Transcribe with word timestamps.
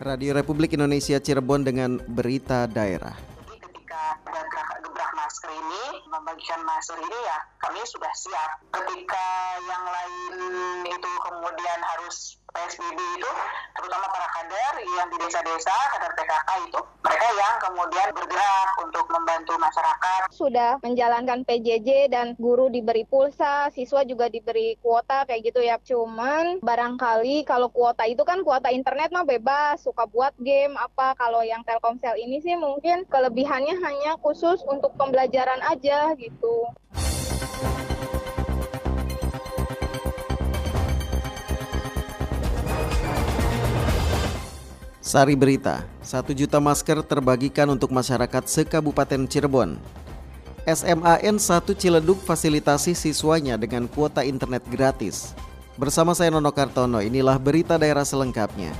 Radio 0.00 0.32
Republik 0.32 0.72
Indonesia 0.72 1.20
Cirebon 1.20 1.60
dengan 1.60 2.00
berita 2.00 2.64
daerah. 2.64 3.12
Jadi 3.44 3.60
ketika 3.60 4.16
gerak 4.24 4.80
gebrak 4.80 5.12
masker 5.12 5.52
ini, 5.52 5.84
membagikan 6.08 6.64
masker 6.64 6.96
ini 6.96 7.18
ya 7.20 7.38
kami 7.60 7.84
sudah 7.84 8.08
siap. 8.16 8.50
Ketika 8.72 9.26
yang 9.60 9.84
lain 9.84 10.32
itu 10.88 11.10
kemudian 11.20 11.80
harus 11.84 12.39
PSBB 12.60 13.00
itu, 13.16 13.30
terutama 13.72 14.04
para 14.12 14.28
kader 14.36 14.84
yang 14.84 15.08
di 15.08 15.16
desa-desa, 15.16 15.72
kader 15.96 16.12
PKK 16.12 16.48
itu, 16.68 16.80
mereka 17.00 17.28
yang 17.32 17.54
kemudian 17.56 18.08
bergerak 18.12 18.68
untuk 18.84 19.06
membantu 19.08 19.56
masyarakat. 19.56 20.20
Sudah 20.28 20.76
menjalankan 20.84 21.48
PJJ 21.48 22.12
dan 22.12 22.36
guru 22.36 22.68
diberi 22.68 23.08
pulsa, 23.08 23.72
siswa 23.72 24.04
juga 24.04 24.28
diberi 24.28 24.76
kuota 24.84 25.24
kayak 25.24 25.40
gitu 25.48 25.64
ya. 25.64 25.80
Cuman 25.80 26.60
barangkali 26.60 27.48
kalau 27.48 27.72
kuota 27.72 28.04
itu 28.04 28.20
kan 28.28 28.44
kuota 28.44 28.68
internet 28.68 29.08
mah 29.08 29.24
bebas, 29.24 29.80
suka 29.80 30.04
buat 30.04 30.36
game 30.36 30.76
apa. 30.76 31.16
Kalau 31.16 31.40
yang 31.40 31.64
Telkomsel 31.64 32.20
ini 32.20 32.44
sih 32.44 32.60
mungkin 32.60 33.08
kelebihannya 33.08 33.80
hanya 33.80 34.20
khusus 34.20 34.60
untuk 34.68 34.92
pembelajaran 35.00 35.64
aja 35.64 36.12
gitu. 36.20 36.68
Sari 45.10 45.34
Berita, 45.34 45.82
1 46.06 46.22
juta 46.38 46.62
masker 46.62 47.02
terbagikan 47.02 47.66
untuk 47.66 47.90
masyarakat 47.90 48.46
sekabupaten 48.46 49.26
Cirebon. 49.26 49.74
SMAN 50.62 51.34
1 51.34 51.42
Ciledug 51.74 52.22
fasilitasi 52.22 52.94
siswanya 52.94 53.58
dengan 53.58 53.90
kuota 53.90 54.22
internet 54.22 54.62
gratis. 54.70 55.34
Bersama 55.74 56.14
saya 56.14 56.30
Nono 56.30 56.54
Kartono, 56.54 57.02
inilah 57.02 57.42
berita 57.42 57.74
daerah 57.74 58.06
selengkapnya. 58.06 58.70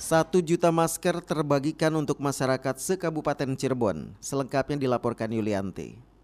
Satu 0.00 0.40
juta 0.40 0.72
masker 0.72 1.20
terbagikan 1.20 1.92
untuk 2.00 2.16
masyarakat 2.16 2.80
sekabupaten 2.80 3.52
Cirebon. 3.60 4.16
Selengkapnya 4.24 4.80
dilaporkan 4.80 5.28
Yulianti 5.28 6.16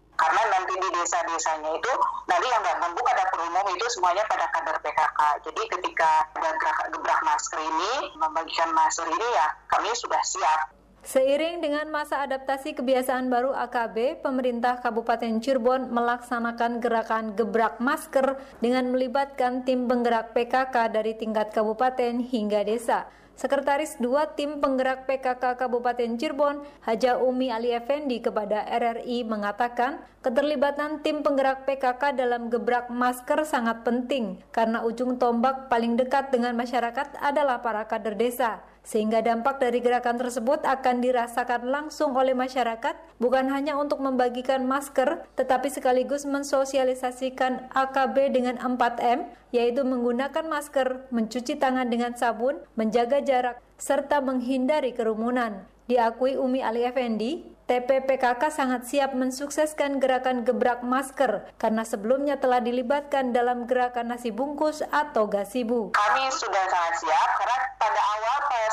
desa-desanya 1.05 1.77
itu 1.77 1.93
nanti 2.25 2.47
yang 2.49 2.65
nggak 2.65 2.81
membuka 2.81 3.13
dapur 3.13 3.45
umum 3.45 3.65
itu 3.77 3.85
semuanya 3.93 4.25
pada 4.25 4.49
kader 4.49 4.81
PKK. 4.81 5.19
Jadi 5.45 5.61
ketika 5.77 6.25
ada 6.33 6.49
gebrak 6.89 7.21
masker 7.21 7.61
ini, 7.61 7.93
membagikan 8.17 8.73
masker 8.73 9.05
ini 9.05 9.27
ya 9.37 9.47
kami 9.69 9.93
sudah 9.93 10.21
siap. 10.25 10.73
Seiring 11.05 11.61
dengan 11.61 11.85
masa 11.93 12.25
adaptasi 12.25 12.73
kebiasaan 12.73 13.29
baru 13.29 13.53
AKB, 13.53 14.25
pemerintah 14.25 14.81
Kabupaten 14.81 15.37
Cirebon 15.37 15.93
melaksanakan 15.93 16.81
gerakan 16.81 17.37
gebrak 17.37 17.77
masker 17.77 18.41
dengan 18.57 18.89
melibatkan 18.89 19.61
tim 19.69 19.85
penggerak 19.85 20.33
PKK 20.33 20.89
dari 20.89 21.13
tingkat 21.13 21.53
kabupaten 21.53 22.25
hingga 22.25 22.65
desa. 22.65 23.05
Sekretaris 23.35 23.99
dua 23.99 24.31
tim 24.31 24.63
penggerak 24.63 25.11
PKK 25.11 25.59
Kabupaten 25.59 26.15
Cirebon, 26.15 26.63
Haja 26.87 27.19
Umi 27.19 27.51
Ali 27.51 27.75
Effendi 27.75 28.23
kepada 28.23 28.63
RRI 28.63 29.27
mengatakan, 29.27 29.99
keterlibatan 30.23 31.03
tim 31.03 31.19
penggerak 31.19 31.67
PKK 31.67 32.15
dalam 32.15 32.47
gebrak 32.47 32.87
masker 32.87 33.43
sangat 33.43 33.83
penting 33.83 34.39
karena 34.55 34.87
ujung 34.87 35.19
tombak 35.19 35.67
paling 35.67 35.99
dekat 35.99 36.31
dengan 36.31 36.55
masyarakat 36.55 37.19
adalah 37.19 37.59
para 37.59 37.83
kader 37.83 38.15
desa. 38.15 38.63
Sehingga 38.85 39.19
dampak 39.25 39.57
dari 39.57 39.81
gerakan 39.81 40.21
tersebut 40.21 40.61
akan 40.61 41.01
dirasakan 41.01 41.67
langsung 41.73 42.13
oleh 42.13 42.37
masyarakat 42.37 42.93
bukan 43.17 43.49
hanya 43.49 43.75
untuk 43.81 43.97
membagikan 43.97 44.61
masker 44.61 45.25
tetapi 45.33 45.73
sekaligus 45.73 46.21
mensosialisasikan 46.23 47.73
AKB 47.73 48.29
dengan 48.29 48.61
4M 48.61 49.25
yaitu 49.55 49.87
menggunakan 49.87 50.43
masker, 50.51 51.07
mencuci 51.15 51.55
tangan 51.55 51.87
dengan 51.87 52.11
sabun, 52.19 52.59
menjaga 52.75 53.23
jarak 53.23 53.63
serta 53.79 54.19
menghindari 54.19 54.91
kerumunan. 54.91 55.63
Diakui 55.87 56.35
Umi 56.35 56.59
Ali 56.59 56.83
Effendi, 56.83 57.54
TPPKK 57.65 58.53
sangat 58.53 58.85
siap 58.85 59.17
mensukseskan 59.17 59.97
gerakan 59.97 60.45
gebrak 60.45 60.85
masker 60.85 61.49
karena 61.57 61.81
sebelumnya 61.81 62.37
telah 62.37 62.61
dilibatkan 62.61 63.33
dalam 63.33 63.65
gerakan 63.65 64.13
nasi 64.13 64.29
bungkus 64.29 64.85
atau 64.93 65.25
gasibu. 65.25 65.89
Kami 65.97 66.29
sudah 66.29 66.63
sangat 66.69 66.93
siap 67.01 67.29
karena 67.41 67.57
pada 67.81 68.01
awal 68.05 68.25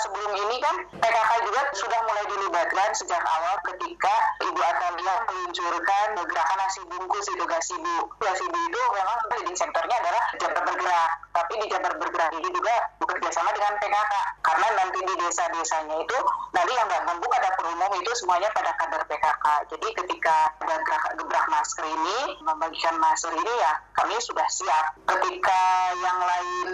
sebelum 0.03 0.33
ini 0.35 0.57
kan 0.59 0.77
PKK 0.99 1.31
juga 1.47 1.63
sudah 1.79 2.01
mulai 2.11 2.25
dilibatkan 2.27 2.89
sejak 2.97 3.23
awal 3.23 3.55
ketika 3.71 4.15
Ibu 4.43 4.61
Atalia 4.61 5.15
meluncurkan 5.31 6.07
gerakan 6.27 6.59
nasi 6.59 6.81
bungkus 6.91 7.27
itu 7.31 7.45
gasibu. 7.47 8.11
Gasibu 8.19 8.59
itu 8.67 8.81
memang 8.93 9.19
leading 9.39 9.59
sektornya 9.59 9.97
adalah 10.03 10.23
Jabar 10.43 10.63
Bergerak, 10.67 11.11
tapi 11.31 11.53
di 11.63 11.67
Jabar 11.71 11.95
Bergerak 11.97 12.31
ini 12.35 12.49
juga 12.51 12.75
bekerja 12.99 13.31
sama 13.31 13.51
dengan 13.55 13.79
PKK 13.79 14.15
karena 14.43 14.67
nanti 14.75 14.99
di 15.07 15.15
desa-desanya 15.23 15.97
itu 16.03 16.19
nanti 16.51 16.73
yang 16.75 16.87
nggak 16.91 17.05
membuka 17.07 17.37
dapur 17.39 17.67
umum 17.71 17.93
itu 17.95 18.11
semuanya 18.19 18.51
pada 18.51 18.75
kader 18.83 19.03
PKK. 19.07 19.47
Jadi 19.71 19.89
ketika 19.95 20.51
ada 20.59 20.77
gebrak 21.15 21.47
masker 21.47 21.87
ini, 21.87 22.19
membagikan 22.43 22.99
masker 22.99 23.31
ini 23.31 23.53
ya 23.63 23.73
kami 23.95 24.19
sudah 24.19 24.47
siap. 24.51 24.99
Ketika 25.07 25.61
yang 26.03 26.19
lain 26.19 26.69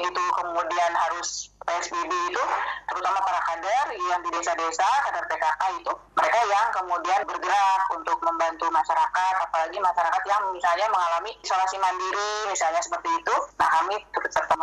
itu 0.00 0.22
kemudian 0.40 0.92
harus 0.96 1.52
PSBB 1.70 2.08
itu 2.08 2.42
terutama 2.88 3.20
para 3.20 3.40
kader 3.46 3.86
yang 3.94 4.20
di 4.24 4.30
desa-desa 4.32 4.88
kader 5.06 5.24
PKK 5.28 5.62
itu 5.76 5.92
mereka 6.16 6.40
yang 6.48 6.66
kemudian 6.72 7.20
bergerak 7.28 7.82
untuk 7.94 8.18
membantu 8.24 8.66
masyarakat 8.72 9.34
apalagi 9.44 9.78
masyarakat 9.78 10.22
yang 10.26 10.42
misalnya 10.50 10.86
mengalami 10.88 11.30
isolasi 11.44 11.76
mandiri 11.78 12.50
misalnya 12.50 12.80
seperti 12.80 13.12
itu 13.12 13.34
nah 13.60 13.68
kami 13.70 14.02
serta 14.32 14.56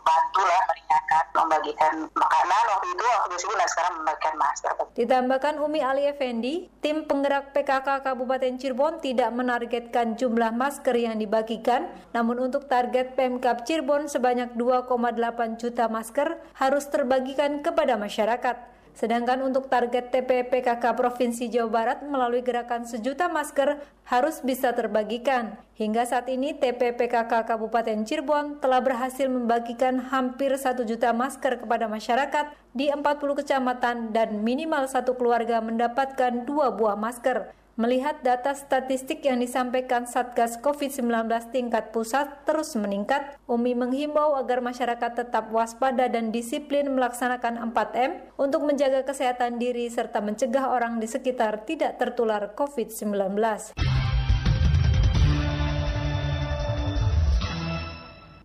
membantu 0.00 0.42
lah 0.48 0.62
meringankan 0.64 1.24
membagikan 1.36 1.92
makanan 2.16 2.62
waktu 2.72 2.88
itu 2.96 3.04
waktu 3.04 3.34
itu 3.36 3.48
nah 3.52 3.68
sekarang 3.68 3.92
membagikan 4.00 4.34
masker 4.40 4.72
ditambahkan 4.96 5.54
Umi 5.60 5.80
Ali 5.84 6.08
Effendi 6.08 6.72
tim 6.80 7.04
penggerak 7.04 7.52
PKK 7.52 8.00
Kabupaten 8.00 8.56
Cirebon 8.56 9.04
tidak 9.04 9.28
menargetkan 9.36 10.16
jumlah 10.16 10.56
masker 10.56 10.96
yang 10.96 11.20
dibagikan 11.20 11.92
namun 12.16 12.40
untuk 12.40 12.64
target 12.64 13.12
Pemkap 13.12 13.68
Cirebon 13.68 14.08
sebanyak 14.08 14.56
2,8 14.56 15.60
juta 15.60 15.84
masker 15.92 16.40
harus 16.56 16.84
terbagikan 16.88 17.60
kepada 17.60 18.00
masyarakat. 18.00 18.56
Sedangkan 19.00 19.40
untuk 19.40 19.72
target 19.72 20.12
TPPKK 20.12 20.92
Provinsi 20.92 21.48
Jawa 21.48 21.72
Barat 21.72 22.04
melalui 22.04 22.44
gerakan 22.44 22.84
sejuta 22.84 23.32
masker 23.32 23.80
harus 24.04 24.44
bisa 24.44 24.76
terbagikan. 24.76 25.56
Hingga 25.80 26.04
saat 26.04 26.28
ini 26.28 26.52
TPPKK 26.52 27.48
Kabupaten 27.48 28.04
Cirebon 28.04 28.60
telah 28.60 28.84
berhasil 28.84 29.24
membagikan 29.24 30.04
hampir 30.12 30.52
satu 30.60 30.84
juta 30.84 31.16
masker 31.16 31.64
kepada 31.64 31.88
masyarakat 31.88 32.52
di 32.76 32.92
40 32.92 33.00
kecamatan 33.40 34.12
dan 34.12 34.44
minimal 34.44 34.84
satu 34.84 35.16
keluarga 35.16 35.64
mendapatkan 35.64 36.44
dua 36.44 36.68
buah 36.68 37.00
masker. 37.00 37.56
Melihat 37.78 38.18
data 38.26 38.50
statistik 38.50 39.22
yang 39.22 39.38
disampaikan 39.38 40.02
Satgas 40.02 40.58
COVID-19 40.58 41.30
tingkat 41.54 41.94
pusat 41.94 42.42
terus 42.42 42.74
meningkat, 42.74 43.38
Umi 43.46 43.78
menghimbau 43.78 44.34
agar 44.34 44.58
masyarakat 44.58 45.14
tetap 45.14 45.54
waspada 45.54 46.10
dan 46.10 46.34
disiplin 46.34 46.90
melaksanakan 46.90 47.70
4M 47.70 48.34
untuk 48.34 48.66
menjaga 48.66 49.06
kesehatan 49.06 49.62
diri 49.62 49.86
serta 49.86 50.18
mencegah 50.18 50.66
orang 50.66 50.98
di 50.98 51.06
sekitar 51.06 51.62
tidak 51.62 51.94
tertular 52.02 52.50
COVID-19. 52.58 53.38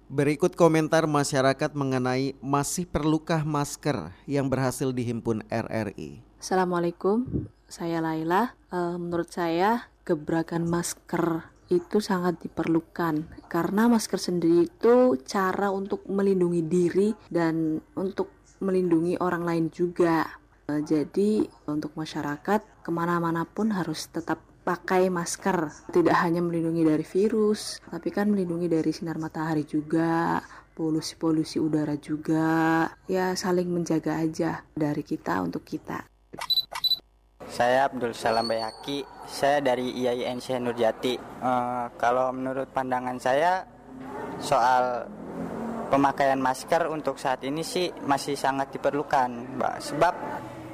Berikut 0.06 0.54
komentar 0.56 1.10
masyarakat 1.10 1.76
mengenai 1.76 2.38
masih 2.40 2.86
perlukah 2.88 3.42
masker 3.42 4.14
yang 4.30 4.48
berhasil 4.48 4.94
dihimpun 4.94 5.44
RRI. 5.52 6.24
Assalamualaikum, 6.40 7.50
saya 7.76 8.00
Laila. 8.00 8.56
E, 8.72 8.96
menurut 8.96 9.28
saya 9.28 9.92
gebrakan 10.08 10.64
masker 10.64 11.52
itu 11.68 12.00
sangat 12.00 12.40
diperlukan 12.40 13.26
karena 13.50 13.90
masker 13.92 14.22
sendiri 14.22 14.70
itu 14.70 15.20
cara 15.26 15.74
untuk 15.74 16.06
melindungi 16.08 16.62
diri 16.64 17.10
dan 17.28 17.84
untuk 18.00 18.32
melindungi 18.64 19.20
orang 19.20 19.44
lain 19.44 19.66
juga. 19.76 20.24
E, 20.72 20.80
jadi 20.88 21.44
untuk 21.68 21.92
masyarakat 22.00 22.64
ke 22.80 22.90
mana-mana 22.96 23.44
pun 23.44 23.76
harus 23.76 24.08
tetap 24.08 24.40
pakai 24.64 25.12
masker. 25.12 25.92
Tidak 25.92 26.16
hanya 26.24 26.40
melindungi 26.40 26.88
dari 26.88 27.04
virus, 27.04 27.84
tapi 27.92 28.10
kan 28.10 28.32
melindungi 28.32 28.72
dari 28.72 28.90
sinar 28.90 29.20
matahari 29.20 29.68
juga, 29.68 30.40
polusi-polusi 30.74 31.62
udara 31.62 32.00
juga. 32.00 32.88
Ya 33.06 33.38
saling 33.38 33.70
menjaga 33.70 34.24
aja 34.24 34.66
dari 34.74 35.06
kita 35.06 35.44
untuk 35.44 35.62
kita. 35.68 36.15
Saya 37.46 37.86
Abdul 37.86 38.18
Salam 38.18 38.50
Bayaki, 38.50 39.06
saya 39.30 39.62
dari 39.62 39.94
IAIN 40.02 40.42
Nurjati. 40.66 41.14
Uh, 41.42 41.88
kalau 41.96 42.34
menurut 42.34 42.66
pandangan 42.74 43.22
saya 43.22 43.62
soal 44.42 45.06
pemakaian 45.94 46.42
masker 46.42 46.90
untuk 46.90 47.22
saat 47.22 47.46
ini 47.46 47.62
sih 47.62 47.94
masih 48.04 48.34
sangat 48.34 48.74
diperlukan, 48.74 49.58
Mbak. 49.62 49.76
Sebab 49.78 50.14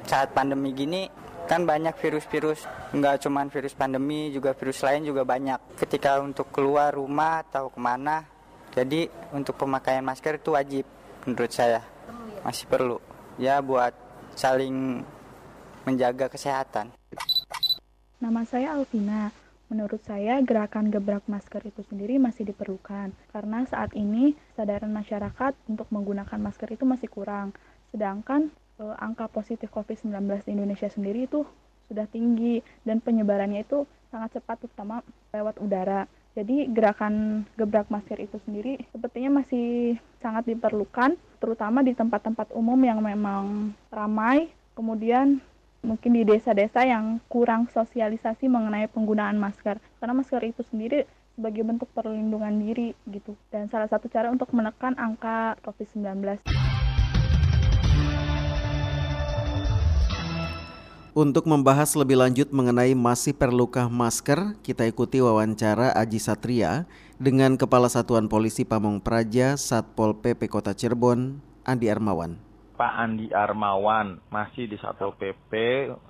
saat 0.08 0.32
pandemi 0.32 0.72
gini 0.72 1.06
kan 1.46 1.68
banyak 1.68 1.92
virus-virus 1.98 2.64
nggak 2.94 3.26
cuma 3.26 3.44
virus 3.50 3.74
pandemi 3.74 4.30
juga 4.30 4.54
virus 4.54 4.80
lain 4.82 5.04
juga 5.04 5.26
banyak 5.26 5.76
ketika 5.78 6.22
untuk 6.22 6.48
keluar 6.54 6.94
rumah 6.94 7.42
atau 7.44 7.68
ke 7.68 7.78
mana 7.82 8.24
jadi 8.72 9.10
untuk 9.34 9.58
pemakaian 9.58 10.06
masker 10.06 10.38
itu 10.38 10.54
wajib 10.54 10.86
menurut 11.26 11.52
saya 11.52 11.82
masih 12.46 12.66
perlu 12.70 12.98
ya 13.42 13.58
buat 13.58 13.94
saling 14.38 15.02
menjaga 15.84 16.30
kesehatan 16.30 16.90
Nama 18.22 18.46
saya 18.46 18.78
Alvina. 18.78 19.34
Menurut 19.66 19.98
saya, 20.06 20.38
gerakan 20.46 20.94
gebrak 20.94 21.26
masker 21.26 21.58
itu 21.66 21.82
sendiri 21.90 22.22
masih 22.22 22.46
diperlukan 22.46 23.10
karena 23.34 23.66
saat 23.66 23.90
ini 23.98 24.38
kesadaran 24.54 24.94
masyarakat 24.94 25.58
untuk 25.66 25.90
menggunakan 25.90 26.38
masker 26.38 26.70
itu 26.70 26.86
masih 26.86 27.10
kurang. 27.10 27.50
Sedangkan 27.90 28.54
e, 28.78 28.84
angka 29.02 29.26
positif 29.26 29.74
COVID-19 29.74 30.46
di 30.46 30.54
Indonesia 30.54 30.86
sendiri 30.86 31.26
itu 31.26 31.42
sudah 31.90 32.06
tinggi 32.06 32.62
dan 32.86 33.02
penyebarannya 33.02 33.66
itu 33.66 33.90
sangat 34.14 34.38
cepat 34.38 34.70
terutama 34.70 35.02
lewat 35.34 35.58
udara. 35.58 36.06
Jadi 36.38 36.70
gerakan 36.70 37.42
gebrak 37.58 37.90
masker 37.90 38.22
itu 38.22 38.38
sendiri 38.46 38.78
sepertinya 38.94 39.42
masih 39.42 39.98
sangat 40.22 40.46
diperlukan 40.46 41.18
terutama 41.42 41.82
di 41.82 41.90
tempat-tempat 41.90 42.54
umum 42.54 42.78
yang 42.86 43.02
memang 43.02 43.74
ramai, 43.90 44.46
kemudian 44.78 45.42
mungkin 45.82 46.14
di 46.14 46.22
desa-desa 46.22 46.86
yang 46.86 47.18
kurang 47.26 47.66
sosialisasi 47.74 48.46
mengenai 48.46 48.86
penggunaan 48.86 49.34
masker 49.34 49.82
karena 49.98 50.14
masker 50.14 50.42
itu 50.46 50.62
sendiri 50.70 51.10
sebagai 51.34 51.66
bentuk 51.66 51.90
perlindungan 51.90 52.54
diri 52.54 52.94
gitu 53.10 53.34
dan 53.50 53.66
salah 53.66 53.90
satu 53.90 54.06
cara 54.06 54.30
untuk 54.30 54.54
menekan 54.54 54.94
angka 54.94 55.58
COVID-19. 55.66 56.46
Untuk 61.12 61.44
membahas 61.44 61.92
lebih 61.92 62.16
lanjut 62.16 62.48
mengenai 62.56 62.96
masih 62.96 63.36
perlukah 63.36 63.84
masker, 63.92 64.56
kita 64.64 64.88
ikuti 64.88 65.20
wawancara 65.20 65.92
Aji 65.92 66.16
Satria 66.16 66.88
dengan 67.20 67.60
Kepala 67.60 67.92
Satuan 67.92 68.32
Polisi 68.32 68.64
Pamong 68.64 68.96
Praja 68.96 69.60
Satpol 69.60 70.16
PP 70.16 70.48
Kota 70.48 70.72
Cirebon, 70.72 71.36
Andi 71.68 71.92
Armawan. 71.92 72.51
Pak 72.82 72.98
Andi 72.98 73.30
Armawan 73.30 74.18
masih 74.26 74.66
di 74.66 74.74
Satpol 74.74 75.14
PP 75.14 75.54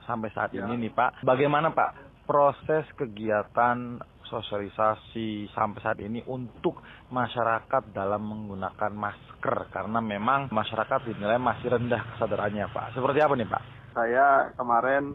sampai 0.09 0.33
saat 0.33 0.57
ya. 0.57 0.65
ini 0.65 0.89
nih 0.89 0.93
Pak. 0.97 1.21
Bagaimana 1.21 1.69
Pak 1.69 2.25
proses 2.25 2.89
kegiatan 2.97 4.01
sosialisasi 4.25 5.53
sampai 5.53 5.81
saat 5.85 6.01
ini 6.01 6.25
untuk 6.25 6.81
masyarakat 7.13 7.93
dalam 7.93 8.25
menggunakan 8.25 8.89
masker 8.89 9.69
karena 9.69 10.01
memang 10.01 10.49
masyarakat 10.49 11.13
dinilai 11.13 11.37
masih 11.37 11.77
rendah 11.77 12.17
kesadarannya 12.17 12.65
Pak. 12.73 12.97
Seperti 12.97 13.21
apa 13.21 13.37
nih 13.37 13.49
Pak? 13.53 13.63
Saya 13.93 14.57
kemarin 14.57 15.13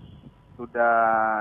sudah 0.62 0.94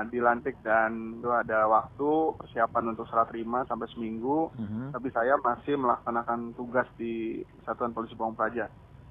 dilantik 0.09 0.57
dan 0.65 1.21
itu 1.21 1.29
ada 1.29 1.69
waktu 1.69 2.41
persiapan 2.41 2.97
untuk 2.97 3.05
serah 3.05 3.29
terima 3.29 3.61
sampai 3.69 3.85
seminggu, 3.93 4.49
mhm. 4.57 4.65
-huh. 4.65 4.89
tapi 4.97 5.13
saya 5.13 5.37
masih 5.37 5.77
melaksanakan 5.77 6.57
tugas 6.57 6.89
di 6.97 7.45
Satuan 7.69 7.93
Polisi 7.93 8.17
Pamong 8.17 8.33
Praja 8.33 8.65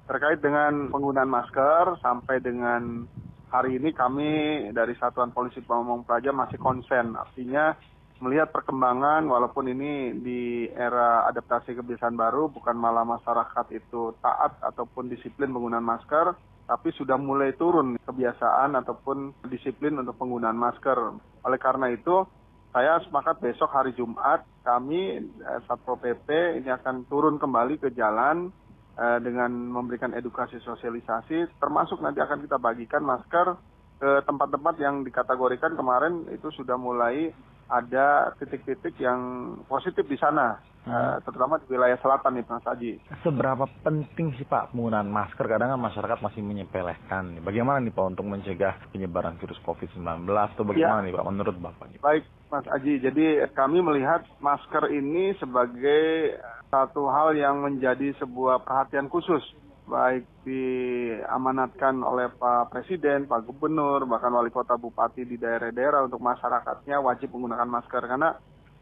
terkait 0.07 0.39
dengan 0.39 0.87
penggunaan 0.87 1.27
masker 1.27 1.99
sampai 1.99 2.39
dengan 2.39 3.03
hari 3.51 3.75
ini 3.75 3.91
kami 3.91 4.31
dari 4.71 4.95
Satuan 4.95 5.35
Polisi 5.35 5.59
Pamong 5.59 6.07
Praja 6.07 6.31
masih 6.31 6.55
konsen 6.55 7.15
artinya 7.19 7.75
melihat 8.23 8.49
perkembangan 8.49 9.27
walaupun 9.29 9.69
ini 9.69 10.15
di 10.17 10.65
era 10.73 11.27
adaptasi 11.29 11.77
kebiasaan 11.77 12.17
baru 12.17 12.49
bukan 12.49 12.73
malah 12.73 13.05
masyarakat 13.05 13.67
itu 13.75 14.15
taat 14.23 14.57
ataupun 14.63 15.11
disiplin 15.11 15.53
penggunaan 15.53 15.85
masker 15.85 16.33
tapi 16.67 16.91
sudah 16.95 17.15
mulai 17.15 17.55
turun 17.55 17.95
kebiasaan 18.03 18.75
ataupun 18.75 19.47
disiplin 19.47 19.95
untuk 20.03 20.19
penggunaan 20.19 20.59
masker. 20.59 20.99
Oleh 21.47 21.59
karena 21.63 21.87
itu, 21.95 22.27
saya 22.75 22.99
sepakat 23.07 23.39
besok 23.39 23.71
hari 23.71 23.95
Jumat 23.95 24.43
kami 24.67 25.23
eh, 25.23 25.59
Satpol 25.63 25.95
PP 25.95 26.59
ini 26.59 26.67
akan 26.67 27.07
turun 27.07 27.39
kembali 27.39 27.79
ke 27.79 27.95
jalan 27.95 28.51
Eh, 28.97 29.19
dengan 29.21 29.53
memberikan 29.53 30.09
edukasi 30.17 30.57
sosialisasi, 30.65 31.61
termasuk 31.61 32.01
nanti 32.01 32.17
akan 32.17 32.41
kita 32.41 32.57
bagikan 32.57 33.05
masker 33.05 33.53
ke 34.01 34.25
tempat-tempat 34.25 34.73
yang 34.81 35.05
dikategorikan 35.05 35.77
kemarin 35.77 36.25
itu 36.33 36.49
sudah 36.57 36.81
mulai 36.81 37.29
ada 37.69 38.33
titik-titik 38.41 38.97
yang 38.97 39.53
positif 39.69 40.01
di 40.09 40.17
sana, 40.17 40.57
hmm. 40.81 40.89
uh, 40.89 41.17
terutama 41.21 41.61
di 41.61 41.69
wilayah 41.69 41.99
selatan 42.01 42.41
nih 42.41 42.45
Mas 42.49 42.65
Aji. 42.65 42.93
Seberapa 43.21 43.69
penting 43.85 44.33
sih 44.33 44.49
Pak 44.49 44.73
penggunaan 44.73 45.13
masker? 45.13 45.45
Kadang 45.45 45.77
kan 45.77 45.81
masyarakat 45.93 46.17
masih 46.17 46.41
menyepelekan. 46.41 47.45
Bagaimana 47.45 47.77
nih 47.77 47.93
Pak 47.93 48.17
untuk 48.17 48.25
mencegah 48.25 48.81
penyebaran 48.89 49.37
virus 49.37 49.61
COVID-19 49.61 50.25
atau 50.25 50.65
bagaimana 50.65 51.05
ya. 51.05 51.11
nih 51.11 51.13
Pak 51.13 51.27
menurut 51.29 51.55
Bapak? 51.61 51.85
Baik 52.01 52.25
Mas 52.49 52.65
Aji, 52.73 52.97
jadi 52.97 53.45
kami 53.53 53.77
melihat 53.83 54.25
masker 54.41 54.89
ini 54.89 55.37
sebagai 55.37 56.33
satu 56.67 57.07
hal 57.07 57.35
yang 57.35 57.63
menjadi 57.63 58.11
sebuah 58.19 58.63
perhatian 58.63 59.07
khusus 59.07 59.43
baik 59.87 60.27
diamanatkan 60.43 62.03
oleh 62.03 62.27
Pak 62.35 62.75
Presiden, 62.75 63.23
Pak 63.23 63.47
Gubernur, 63.47 64.03
bahkan 64.03 64.35
wali 64.35 64.51
kota 64.51 64.75
bupati 64.75 65.23
di 65.23 65.39
daerah-daerah 65.39 66.03
untuk 66.03 66.19
masyarakatnya 66.19 66.99
wajib 66.99 67.31
menggunakan 67.31 67.71
masker. 67.71 68.03
Karena 68.03 68.35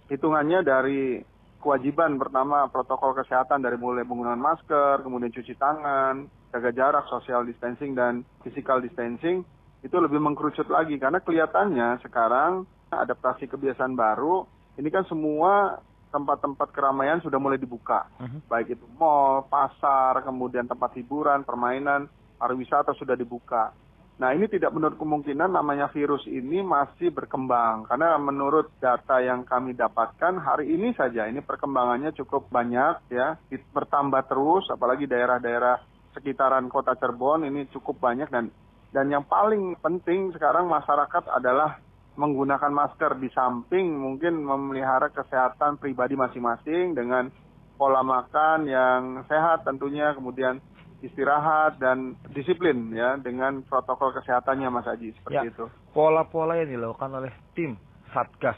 hitungannya 0.09 0.65
dari 0.65 1.21
kewajiban 1.61 2.17
pertama 2.17 2.65
protokol 2.73 3.13
kesehatan 3.21 3.61
dari 3.61 3.77
mulai 3.77 4.01
penggunaan 4.01 4.41
masker, 4.41 5.05
kemudian 5.05 5.29
cuci 5.29 5.53
tangan, 5.61 6.25
jaga 6.49 6.73
jarak, 6.73 7.05
social 7.05 7.45
distancing 7.45 7.93
dan 7.93 8.25
physical 8.41 8.81
distancing 8.81 9.45
itu 9.85 9.95
lebih 10.01 10.17
mengkerucut 10.17 10.65
lagi. 10.73 10.97
Karena 10.97 11.21
kelihatannya 11.21 12.01
sekarang 12.01 12.65
adaptasi 12.89 13.45
kebiasaan 13.45 13.93
baru 13.93 14.45
ini 14.81 14.89
kan 14.89 15.05
semua 15.05 15.79
tempat-tempat 16.15 16.71
keramaian 16.71 17.19
sudah 17.19 17.35
mulai 17.35 17.59
dibuka, 17.59 18.07
uh-huh. 18.15 18.39
baik 18.47 18.79
itu 18.79 18.85
mall, 18.95 19.43
pasar, 19.51 20.23
kemudian 20.23 20.63
tempat 20.63 20.95
hiburan, 20.95 21.43
permainan, 21.43 22.07
pariwisata 22.39 22.95
sudah 22.95 23.19
dibuka. 23.19 23.75
Nah 24.15 24.31
ini 24.31 24.47
tidak 24.47 24.71
menurut 24.71 24.95
kemungkinan 24.95 25.51
namanya 25.51 25.91
virus 25.91 26.23
ini 26.23 26.63
masih 26.63 27.11
berkembang 27.11 27.83
karena 27.83 28.15
menurut 28.15 28.71
data 28.79 29.19
yang 29.19 29.43
kami 29.43 29.75
dapatkan 29.75 30.39
hari 30.39 30.71
ini 30.71 30.95
saja 30.95 31.27
ini 31.27 31.43
perkembangannya 31.43 32.15
cukup 32.15 32.47
banyak 32.47 33.11
ya 33.11 33.35
bertambah 33.75 34.23
terus 34.31 34.71
apalagi 34.71 35.03
daerah-daerah 35.03 35.83
sekitaran 36.15 36.71
kota 36.71 36.95
Cirebon 36.95 37.43
ini 37.43 37.67
cukup 37.75 37.99
banyak 37.99 38.31
dan 38.31 38.47
dan 38.95 39.11
yang 39.11 39.27
paling 39.27 39.75
penting 39.83 40.31
sekarang 40.31 40.71
masyarakat 40.71 41.27
adalah 41.27 41.83
menggunakan 42.15 42.71
masker 42.71 43.19
di 43.19 43.27
samping 43.35 43.99
mungkin 43.99 44.43
memelihara 44.43 45.11
kesehatan 45.11 45.79
pribadi 45.79 46.15
masing-masing 46.15 46.95
dengan 46.95 47.27
pola 47.75 48.01
makan 48.01 48.67
yang 48.67 49.01
sehat 49.27 49.67
tentunya 49.67 50.15
kemudian 50.15 50.63
istirahat 51.03 51.75
dan 51.77 52.15
disiplin 52.31 52.89
ya 52.95 53.19
dengan 53.19 53.61
protokol 53.67 54.15
kesehatannya 54.15 54.67
Mas 54.71 54.87
Aji 54.87 55.11
seperti 55.19 55.47
ya, 55.47 55.51
itu. 55.51 55.65
Pola-pola 55.91 56.55
yang 56.55 56.71
dilakukan 56.71 57.11
oleh 57.19 57.31
tim 57.51 57.75
Satgas 58.15 58.57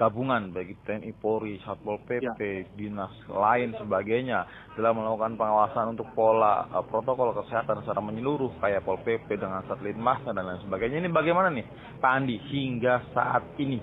gabungan 0.00 0.56
bagi 0.56 0.72
TNI 0.88 1.12
Polri, 1.20 1.60
Satpol 1.60 2.00
PP, 2.08 2.40
ya. 2.40 2.64
dinas 2.72 3.12
lain 3.28 3.76
sebagainya 3.76 4.48
dalam 4.72 4.96
melakukan 4.96 5.36
pengawasan 5.36 5.92
untuk 5.92 6.08
pola 6.16 6.64
uh, 6.72 6.80
protokol 6.80 7.36
kesehatan 7.36 7.84
secara 7.84 8.00
menyeluruh 8.00 8.48
kayak 8.64 8.80
Pol 8.88 8.96
PP 9.04 9.36
dengan 9.36 9.60
satelit 9.68 10.00
masa 10.00 10.32
dan 10.32 10.48
lain 10.48 10.64
sebagainya. 10.64 11.04
Ini 11.04 11.12
bagaimana 11.12 11.52
nih 11.52 11.68
Pak 12.00 12.12
Andi 12.16 12.40
hingga 12.48 13.04
saat 13.12 13.44
ini? 13.60 13.76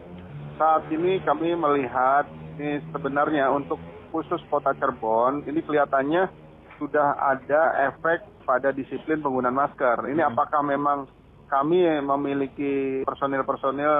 Saat 0.57 0.89
ini 0.89 1.21
kami 1.21 1.53
melihat 1.53 2.25
ini 2.57 2.81
sebenarnya 2.89 3.53
untuk 3.53 3.77
khusus 4.09 4.41
Kota 4.49 4.73
Cirebon 4.73 5.45
ini 5.45 5.61
kelihatannya 5.61 6.25
sudah 6.81 7.13
ada 7.21 7.93
efek 7.93 8.25
pada 8.41 8.73
disiplin 8.73 9.21
penggunaan 9.21 9.53
masker. 9.53 10.09
Ini 10.09 10.21
hmm. 10.25 10.31
apakah 10.33 10.65
memang 10.65 11.05
kami 11.47 11.79
memiliki 12.03 13.01
personil-personil 13.07 13.95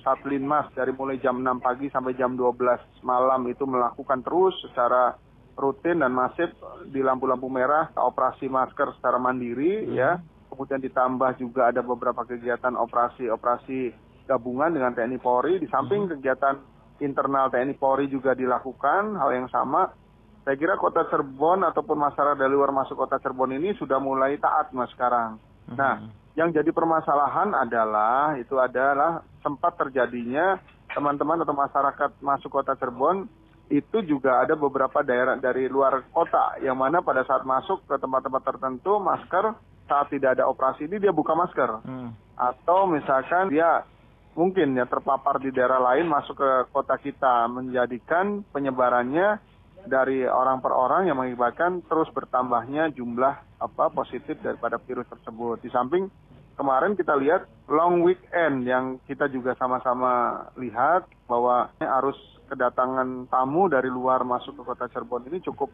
Satlinmas 0.00 0.72
dari 0.72 0.96
mulai 0.96 1.20
jam 1.20 1.36
6 1.36 1.60
pagi 1.60 1.92
sampai 1.92 2.16
jam 2.16 2.32
12 2.32 3.04
malam 3.04 3.44
itu 3.46 3.68
melakukan 3.68 4.24
terus 4.24 4.56
secara 4.64 5.12
rutin 5.58 6.00
dan 6.00 6.14
masif 6.14 6.48
di 6.88 7.02
lampu-lampu 7.02 7.50
merah 7.50 7.90
operasi 7.98 8.46
masker 8.48 8.96
secara 8.96 9.18
mandiri 9.18 9.84
hmm. 9.84 9.94
ya. 9.94 10.16
Kemudian 10.48 10.80
ditambah 10.80 11.36
juga 11.36 11.68
ada 11.68 11.84
beberapa 11.84 12.24
kegiatan 12.24 12.72
operasi-operasi 12.72 13.92
gabungan 14.24 14.72
dengan 14.72 14.96
TNI 14.96 15.18
Polri 15.20 15.60
di 15.60 15.68
samping 15.68 16.08
hmm. 16.08 16.10
kegiatan 16.16 16.56
internal 17.04 17.52
TNI 17.52 17.76
Polri 17.76 18.08
juga 18.08 18.32
dilakukan 18.32 19.18
hal 19.18 19.30
yang 19.34 19.48
sama. 19.52 19.92
Saya 20.46 20.56
kira 20.56 20.80
kota 20.80 21.04
Cirebon 21.12 21.60
ataupun 21.60 22.00
masyarakat 22.00 22.40
dari 22.40 22.48
luar 22.48 22.72
masuk 22.72 22.96
kota 22.96 23.20
Cirebon 23.20 23.52
ini 23.60 23.76
sudah 23.76 24.00
mulai 24.00 24.40
taat 24.40 24.72
mas 24.72 24.88
sekarang. 24.96 25.36
Nah, 25.68 26.00
hmm. 26.00 26.17
Yang 26.38 26.62
jadi 26.62 26.70
permasalahan 26.70 27.50
adalah 27.50 28.38
itu 28.38 28.54
adalah 28.62 29.26
sempat 29.42 29.74
terjadinya 29.74 30.62
teman-teman 30.94 31.42
atau 31.42 31.50
masyarakat 31.50 32.22
masuk 32.22 32.62
kota 32.62 32.78
Cirebon 32.78 33.26
itu 33.68 33.98
juga 34.06 34.46
ada 34.46 34.54
beberapa 34.54 35.02
daerah 35.02 35.34
dari 35.34 35.66
luar 35.66 36.06
kota 36.14 36.56
yang 36.62 36.78
mana 36.78 37.02
pada 37.02 37.26
saat 37.26 37.42
masuk 37.42 37.82
ke 37.90 37.98
tempat-tempat 37.98 38.54
tertentu 38.54 39.02
masker 39.02 39.52
saat 39.90 40.06
tidak 40.14 40.38
ada 40.38 40.46
operasi 40.46 40.86
ini 40.86 41.02
dia 41.02 41.10
buka 41.10 41.34
masker. 41.34 41.82
Hmm. 41.82 42.14
Atau 42.38 42.86
misalkan 42.86 43.50
dia 43.50 43.82
mungkin 44.38 44.78
ya 44.78 44.86
terpapar 44.86 45.42
di 45.42 45.50
daerah 45.50 45.82
lain 45.82 46.06
masuk 46.06 46.38
ke 46.38 46.50
kota 46.70 46.94
kita 47.02 47.50
menjadikan 47.50 48.46
penyebarannya 48.54 49.42
dari 49.90 50.22
orang 50.22 50.62
per 50.62 50.70
orang 50.70 51.10
yang 51.10 51.18
mengibatkan 51.18 51.82
terus 51.90 52.06
bertambahnya 52.14 52.94
jumlah 52.94 53.34
apa 53.58 53.84
positif 53.90 54.38
daripada 54.38 54.78
virus 54.80 55.08
tersebut. 55.10 55.60
Di 55.60 55.68
samping 55.74 56.06
kemarin 56.58 56.98
kita 56.98 57.14
lihat 57.14 57.46
long 57.70 58.02
weekend 58.02 58.66
yang 58.66 58.98
kita 59.06 59.30
juga 59.30 59.54
sama-sama 59.54 60.44
lihat 60.58 61.06
bahwa 61.30 61.70
arus 61.78 62.18
kedatangan 62.50 63.30
tamu 63.30 63.70
dari 63.70 63.86
luar 63.86 64.26
masuk 64.26 64.58
ke 64.58 64.62
kota 64.66 64.90
Cirebon 64.90 65.30
ini 65.30 65.38
cukup 65.46 65.70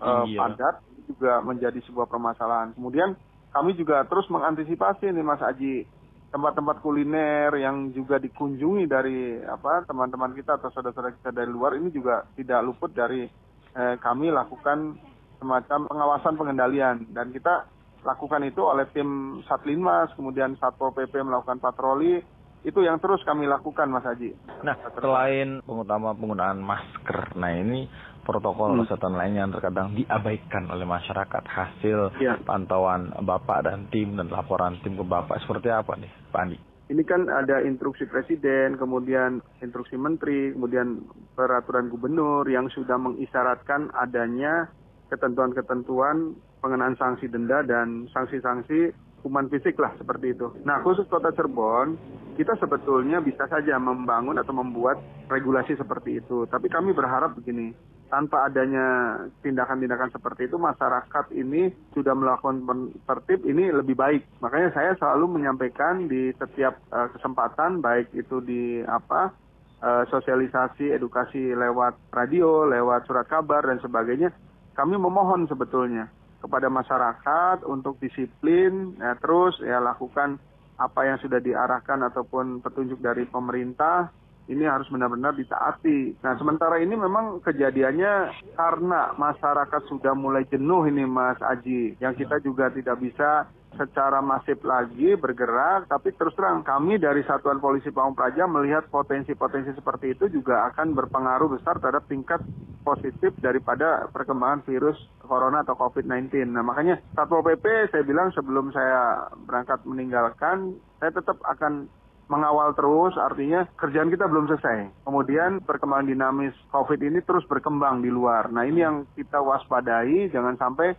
uh, 0.00 0.24
padat. 0.24 0.80
Juga 1.02 1.42
menjadi 1.42 1.82
sebuah 1.84 2.06
permasalahan. 2.06 2.72
Kemudian 2.78 3.18
kami 3.52 3.74
juga 3.74 4.06
terus 4.06 4.24
mengantisipasi 4.32 5.10
nih 5.12 5.26
Mas 5.26 5.42
Aji. 5.44 5.84
Tempat-tempat 6.32 6.80
kuliner 6.80 7.52
yang 7.60 7.92
juga 7.92 8.16
dikunjungi 8.16 8.88
dari 8.88 9.36
apa 9.44 9.84
teman-teman 9.84 10.32
kita 10.32 10.56
atau 10.56 10.72
saudara-saudara 10.72 11.12
kita 11.20 11.28
dari 11.28 11.50
luar 11.52 11.76
ini 11.76 11.92
juga 11.92 12.24
tidak 12.32 12.64
luput 12.64 12.96
dari 12.96 13.28
eh, 13.76 13.94
kami 14.00 14.32
lakukan 14.32 14.96
semacam 15.36 15.90
pengawasan 15.90 16.34
pengendalian. 16.40 17.04
Dan 17.12 17.36
kita 17.36 17.68
lakukan 18.02 18.42
itu 18.42 18.62
oleh 18.62 18.86
tim 18.90 19.40
Satlinmas 19.46 20.10
kemudian 20.18 20.58
Satpol 20.58 20.94
PP 20.94 21.22
melakukan 21.22 21.62
patroli 21.62 22.22
itu 22.62 22.78
yang 22.78 23.02
terus 23.02 23.18
kami 23.26 23.50
lakukan 23.50 23.90
Mas 23.90 24.06
Haji. 24.06 24.38
Nah 24.62 24.78
selain 24.94 25.58
pengutama 25.66 26.14
penggunaan 26.14 26.62
masker, 26.62 27.34
nah 27.34 27.50
ini 27.50 27.90
protokol 28.22 28.78
hmm. 28.78 28.86
kesehatan 28.86 29.18
lainnya 29.18 29.46
yang 29.46 29.54
terkadang 29.54 29.98
diabaikan 29.98 30.70
oleh 30.70 30.86
masyarakat 30.86 31.42
hasil 31.42 32.14
ya. 32.22 32.38
pantauan 32.46 33.10
Bapak 33.26 33.66
dan 33.66 33.90
tim 33.90 34.14
dan 34.14 34.30
laporan 34.30 34.78
tim 34.86 34.94
ke 34.94 35.02
Bapak 35.02 35.42
seperti 35.42 35.74
apa 35.74 35.98
nih 35.98 36.10
Pak 36.30 36.42
Andi? 36.46 36.58
Ini 36.92 37.02
kan 37.08 37.24
ada 37.30 37.64
instruksi 37.64 38.04
presiden, 38.04 38.76
kemudian 38.76 39.40
instruksi 39.64 39.96
menteri, 39.96 40.52
kemudian 40.52 41.02
peraturan 41.32 41.88
gubernur 41.88 42.44
yang 42.44 42.68
sudah 42.68 43.00
mengisyaratkan 43.00 43.88
adanya 43.96 44.68
ketentuan-ketentuan 45.12 46.32
pengenaan 46.64 46.96
sanksi 46.96 47.28
denda 47.28 47.60
dan 47.60 48.08
sanksi-sanksi 48.16 48.96
hukuman 49.20 49.46
fisik 49.52 49.76
lah 49.76 49.92
seperti 50.00 50.32
itu. 50.32 50.50
Nah 50.64 50.80
khusus 50.80 51.04
kota 51.06 51.30
Cirebon, 51.36 51.94
kita 52.40 52.56
sebetulnya 52.56 53.20
bisa 53.20 53.44
saja 53.46 53.76
membangun 53.76 54.40
atau 54.40 54.56
membuat 54.56 54.98
regulasi 55.28 55.76
seperti 55.76 56.24
itu. 56.24 56.48
Tapi 56.48 56.66
kami 56.66 56.90
berharap 56.90 57.38
begini, 57.38 57.70
tanpa 58.12 58.50
adanya 58.50 59.16
tindakan-tindakan 59.40 60.12
seperti 60.12 60.44
itu 60.44 60.60
masyarakat 60.60 61.32
ini 61.32 61.72
sudah 61.96 62.12
melakukan 62.12 62.60
tertib 63.08 63.40
ini 63.48 63.72
lebih 63.72 63.96
baik. 63.96 64.26
Makanya 64.44 64.68
saya 64.76 64.92
selalu 65.00 65.40
menyampaikan 65.40 66.10
di 66.10 66.28
setiap 66.36 66.76
uh, 66.92 67.08
kesempatan 67.16 67.80
baik 67.80 68.12
itu 68.12 68.44
di 68.44 68.84
apa 68.84 69.32
uh, 69.80 70.04
sosialisasi 70.12 70.92
edukasi 70.92 71.56
lewat 71.56 71.96
radio, 72.12 72.68
lewat 72.68 73.08
surat 73.08 73.24
kabar 73.24 73.64
dan 73.64 73.80
sebagainya. 73.80 74.28
Kami 74.72 74.96
memohon 74.96 75.44
sebetulnya 75.48 76.08
kepada 76.42 76.66
masyarakat 76.66 77.62
untuk 77.68 78.02
disiplin 78.02 78.98
ya 78.98 79.14
terus 79.20 79.54
ya 79.62 79.78
lakukan 79.78 80.42
apa 80.74 81.00
yang 81.06 81.18
sudah 81.22 81.38
diarahkan 81.38 82.02
ataupun 82.10 82.58
petunjuk 82.64 82.98
dari 82.98 83.22
pemerintah 83.30 84.10
ini 84.50 84.66
harus 84.66 84.90
benar-benar 84.90 85.38
ditaati. 85.38 86.18
Nah, 86.18 86.34
sementara 86.34 86.82
ini 86.82 86.98
memang 86.98 87.38
kejadiannya 87.46 88.42
karena 88.58 89.14
masyarakat 89.14 89.82
sudah 89.86 90.18
mulai 90.18 90.42
jenuh 90.50 90.82
ini 90.90 91.06
Mas 91.06 91.38
Aji, 91.38 91.94
yang 92.02 92.18
kita 92.18 92.42
juga 92.42 92.66
tidak 92.74 92.98
bisa 92.98 93.46
secara 93.76 94.20
masif 94.20 94.60
lagi 94.62 95.16
bergerak, 95.16 95.88
tapi 95.88 96.12
terus 96.14 96.36
terang 96.36 96.64
kami 96.64 97.00
dari 97.00 97.24
Satuan 97.24 97.58
Polisi 97.58 97.88
Pamung 97.88 98.16
Praja 98.16 98.44
melihat 98.44 98.88
potensi-potensi 98.88 99.72
seperti 99.76 100.14
itu 100.16 100.28
juga 100.28 100.68
akan 100.72 100.96
berpengaruh 100.96 101.58
besar 101.58 101.80
terhadap 101.80 102.04
tingkat 102.08 102.40
positif 102.82 103.32
daripada 103.38 104.10
perkembangan 104.10 104.66
virus 104.66 104.98
corona 105.22 105.62
atau 105.62 105.78
COVID-19. 105.78 106.50
Nah 106.50 106.66
makanya 106.66 106.98
Satpol 107.14 107.46
PP 107.46 107.94
saya 107.94 108.02
bilang 108.04 108.34
sebelum 108.34 108.74
saya 108.74 109.30
berangkat 109.46 109.80
meninggalkan, 109.86 110.76
saya 110.98 111.14
tetap 111.14 111.38
akan 111.46 111.88
mengawal 112.30 112.72
terus 112.72 113.12
artinya 113.20 113.68
kerjaan 113.76 114.08
kita 114.08 114.24
belum 114.24 114.48
selesai. 114.48 115.04
Kemudian 115.04 115.60
perkembangan 115.64 116.08
dinamis 116.08 116.56
COVID 116.72 117.00
ini 117.04 117.20
terus 117.24 117.44
berkembang 117.44 118.00
di 118.00 118.08
luar. 118.08 118.48
Nah 118.48 118.64
ini 118.64 118.80
yang 118.80 119.04
kita 119.12 119.42
waspadai 119.42 120.32
jangan 120.32 120.56
sampai 120.56 120.96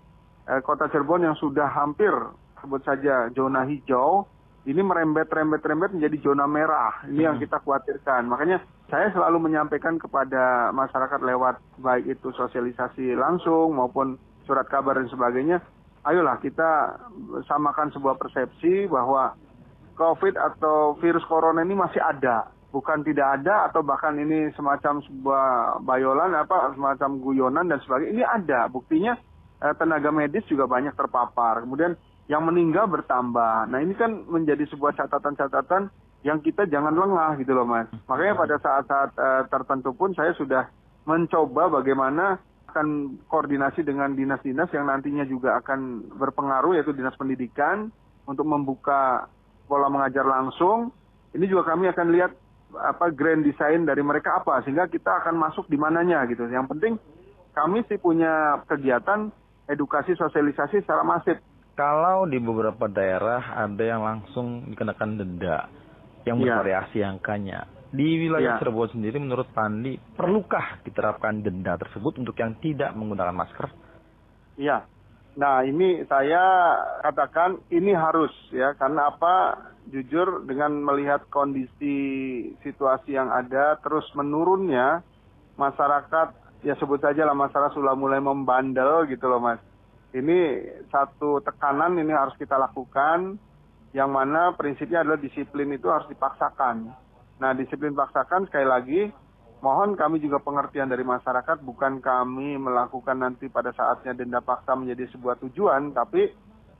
eh, 0.49 0.61
kota 0.61 0.85
Cirebon 0.91 1.25
yang 1.25 1.37
sudah 1.39 1.67
hampir 1.71 2.13
sebut 2.63 2.81
saja 2.87 3.27
zona 3.35 3.67
hijau 3.67 4.23
ini 4.63 4.79
merembet-rembet-rembet 4.79 5.91
menjadi 5.91 6.17
zona 6.23 6.47
merah. 6.47 7.03
Ini 7.03 7.19
hmm. 7.19 7.27
yang 7.27 7.37
kita 7.39 7.59
khawatirkan. 7.59 8.31
Makanya 8.31 8.63
saya 8.87 9.11
selalu 9.11 9.51
menyampaikan 9.51 9.99
kepada 9.99 10.71
masyarakat 10.71 11.19
lewat 11.19 11.59
baik 11.83 12.15
itu 12.15 12.31
sosialisasi 12.31 13.11
langsung 13.19 13.75
maupun 13.75 14.15
surat 14.47 14.63
kabar 14.71 14.95
dan 14.95 15.11
sebagainya. 15.11 15.59
Ayolah 16.03 16.39
kita 16.39 16.99
samakan 17.47 17.91
sebuah 17.95 18.15
persepsi 18.19 18.87
bahwa 18.87 19.35
COVID 19.95 20.35
atau 20.35 20.95
virus 20.99 21.23
corona 21.27 21.63
ini 21.63 21.79
masih 21.79 22.01
ada, 22.01 22.49
bukan 22.75 23.05
tidak 23.07 23.39
ada 23.39 23.71
atau 23.71 23.85
bahkan 23.85 24.15
ini 24.17 24.51
semacam 24.57 24.99
sebuah 25.05 25.47
bayolan 25.85 26.33
apa 26.35 26.75
semacam 26.75 27.19
guyonan 27.23 27.67
dan 27.71 27.79
sebagainya. 27.83 28.11
Ini 28.19 28.23
ada, 28.25 28.59
buktinya 28.67 29.15
eh, 29.63 29.73
tenaga 29.79 30.11
medis 30.11 30.43
juga 30.49 30.67
banyak 30.67 30.91
terpapar. 30.97 31.63
Kemudian 31.63 31.95
yang 32.31 32.43
meninggal 32.47 32.87
bertambah. 32.87 33.67
Nah 33.67 33.79
ini 33.83 33.93
kan 33.95 34.23
menjadi 34.27 34.63
sebuah 34.71 34.95
catatan-catatan 34.95 35.91
yang 36.23 36.39
kita 36.39 36.63
jangan 36.71 36.95
lengah 36.95 37.35
gitu 37.39 37.51
loh 37.51 37.67
mas. 37.67 37.91
Makanya 38.07 38.33
pada 38.39 38.55
saat-saat 38.59 39.09
eh, 39.15 39.43
tertentu 39.51 39.91
pun 39.91 40.15
saya 40.15 40.31
sudah 40.39 40.71
mencoba 41.03 41.83
bagaimana 41.83 42.39
akan 42.73 43.21
koordinasi 43.29 43.85
dengan 43.85 44.15
dinas-dinas 44.17 44.71
yang 44.73 44.89
nantinya 44.89 45.27
juga 45.29 45.61
akan 45.61 46.09
berpengaruh 46.17 46.79
yaitu 46.79 46.95
dinas 46.95 47.13
pendidikan 47.19 47.91
untuk 48.25 48.47
membuka 48.47 49.29
pola 49.67 49.91
mengajar 49.91 50.25
langsung, 50.25 50.89
ini 51.35 51.45
juga 51.45 51.75
kami 51.75 51.91
akan 51.91 52.07
lihat 52.15 52.31
apa 52.73 53.13
grand 53.13 53.45
design 53.45 53.85
dari 53.85 54.01
mereka 54.01 54.41
apa 54.41 54.65
sehingga 54.65 54.89
kita 54.89 55.21
akan 55.21 55.37
masuk 55.37 55.69
di 55.69 55.77
mananya 55.77 56.25
gitu. 56.25 56.49
Yang 56.49 56.73
penting 56.73 56.93
kami 57.53 57.85
sih 57.85 58.01
punya 58.01 58.65
kegiatan 58.65 59.29
edukasi 59.69 60.17
sosialisasi 60.17 60.81
secara 60.81 61.05
masif. 61.05 61.37
Kalau 61.73 62.29
di 62.29 62.37
beberapa 62.37 62.85
daerah 62.85 63.57
ada 63.65 63.81
yang 63.81 64.05
langsung 64.05 64.69
dikenakan 64.69 65.17
denda 65.17 65.65
yang 66.21 66.37
iya. 66.37 66.61
bervariasi 66.61 67.01
ya. 67.01 67.09
angkanya. 67.09 67.59
Di 67.93 68.05
wilayah 68.21 68.57
ya. 68.57 68.59
Cirebon 68.61 68.89
sendiri 68.93 69.17
menurut 69.17 69.49
Pandi 69.53 69.97
perlukah 69.97 70.81
diterapkan 70.85 71.41
denda 71.41 71.77
tersebut 71.77 72.21
untuk 72.21 72.37
yang 72.37 72.57
tidak 72.61 72.93
menggunakan 72.93 73.33
masker? 73.33 73.69
Iya. 74.57 74.85
Nah 75.33 75.65
ini 75.65 76.05
saya 76.05 76.41
katakan 77.01 77.57
ini 77.73 77.89
harus 77.93 78.29
ya 78.53 78.77
karena 78.77 79.09
apa 79.09 79.57
jujur 79.89 80.45
dengan 80.45 80.77
melihat 80.77 81.25
kondisi 81.33 81.97
situasi 82.61 83.17
yang 83.17 83.33
ada 83.33 83.81
terus 83.81 84.05
menurunnya 84.13 85.01
masyarakat 85.57 86.61
ya 86.61 86.77
sebut 86.77 87.01
saja 87.01 87.25
lah 87.25 87.33
masyarakat 87.33 87.73
sudah 87.73 87.97
mulai 87.97 88.21
membandel 88.21 89.09
gitu 89.09 89.25
loh 89.25 89.41
mas. 89.41 89.57
Ini 90.13 90.39
satu 90.93 91.41
tekanan 91.41 91.97
ini 91.97 92.13
harus 92.13 92.37
kita 92.37 92.53
lakukan 92.53 93.37
yang 93.97 94.09
mana 94.13 94.53
prinsipnya 94.53 95.01
adalah 95.01 95.17
disiplin 95.17 95.73
itu 95.73 95.89
harus 95.89 96.05
dipaksakan. 96.09 96.93
Nah 97.41 97.51
disiplin 97.57 97.97
paksakan 97.97 98.45
sekali 98.45 98.67
lagi 98.69 99.01
mohon 99.63 99.95
kami 99.95 100.19
juga 100.19 100.43
pengertian 100.43 100.91
dari 100.91 101.07
masyarakat 101.07 101.63
bukan 101.63 102.03
kami 102.03 102.59
melakukan 102.59 103.15
nanti 103.15 103.47
pada 103.47 103.71
saatnya 103.71 104.11
denda 104.11 104.43
paksa 104.43 104.75
menjadi 104.75 105.07
sebuah 105.15 105.39
tujuan 105.39 105.95
tapi 105.95 106.27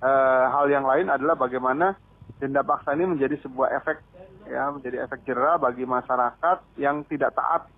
e, 0.04 0.12
hal 0.52 0.68
yang 0.68 0.84
lain 0.84 1.08
adalah 1.08 1.40
bagaimana 1.40 1.96
denda 2.44 2.60
paksa 2.60 2.92
ini 2.92 3.08
menjadi 3.08 3.40
sebuah 3.40 3.72
efek 3.80 4.04
ya 4.52 4.68
menjadi 4.76 5.08
efek 5.08 5.24
jerah 5.24 5.56
bagi 5.56 5.88
masyarakat 5.88 6.76
yang 6.76 7.08
tidak 7.08 7.32
taat 7.32 7.72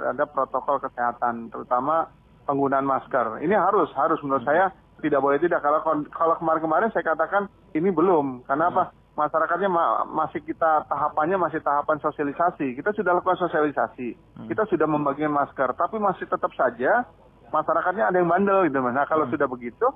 terhadap 0.00 0.32
protokol 0.32 0.80
kesehatan 0.80 1.52
terutama 1.52 2.08
penggunaan 2.48 2.88
masker 2.88 3.44
ini 3.44 3.52
harus 3.52 3.92
harus 3.92 4.16
menurut 4.24 4.48
saya 4.48 4.72
tidak 5.04 5.20
boleh 5.20 5.36
tidak 5.36 5.60
kalau 5.60 5.80
kalau 6.08 6.34
kemarin-kemarin 6.40 6.88
saya 6.92 7.04
katakan 7.04 7.52
ini 7.76 7.92
belum 7.92 8.48
karena 8.48 8.72
apa 8.72 8.96
masyarakatnya 9.16 9.68
ma 9.72 10.04
masih 10.04 10.44
kita 10.44 10.84
tahapannya 10.86 11.40
masih 11.40 11.64
tahapan 11.64 11.96
sosialisasi. 12.04 12.76
Kita 12.76 12.92
sudah 12.92 13.16
lakukan 13.16 13.40
sosialisasi, 13.48 14.12
hmm. 14.12 14.48
kita 14.52 14.68
sudah 14.68 14.84
membagikan 14.84 15.32
masker, 15.32 15.72
tapi 15.72 15.96
masih 15.96 16.28
tetap 16.28 16.52
saja 16.52 17.08
masyarakatnya 17.48 18.12
ada 18.12 18.16
yang 18.20 18.28
bandel 18.28 18.68
gitu 18.68 18.78
mas. 18.84 18.92
Nah 18.92 19.08
kalau 19.08 19.24
hmm. 19.26 19.32
sudah 19.32 19.48
begitu, 19.48 19.86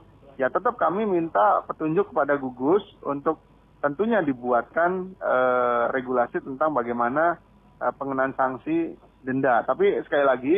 ya 0.40 0.48
tetap 0.48 0.80
kami 0.80 1.04
minta 1.04 1.60
petunjuk 1.68 2.10
kepada 2.10 2.40
gugus 2.40 2.82
untuk 3.04 3.44
tentunya 3.84 4.24
dibuatkan 4.24 5.16
uh, 5.20 5.92
regulasi 5.92 6.40
tentang 6.40 6.72
bagaimana 6.72 7.36
uh, 7.80 7.92
pengenaan 7.92 8.32
sanksi 8.36 8.96
denda. 9.20 9.60
Tapi 9.68 10.00
sekali 10.08 10.24
lagi 10.24 10.56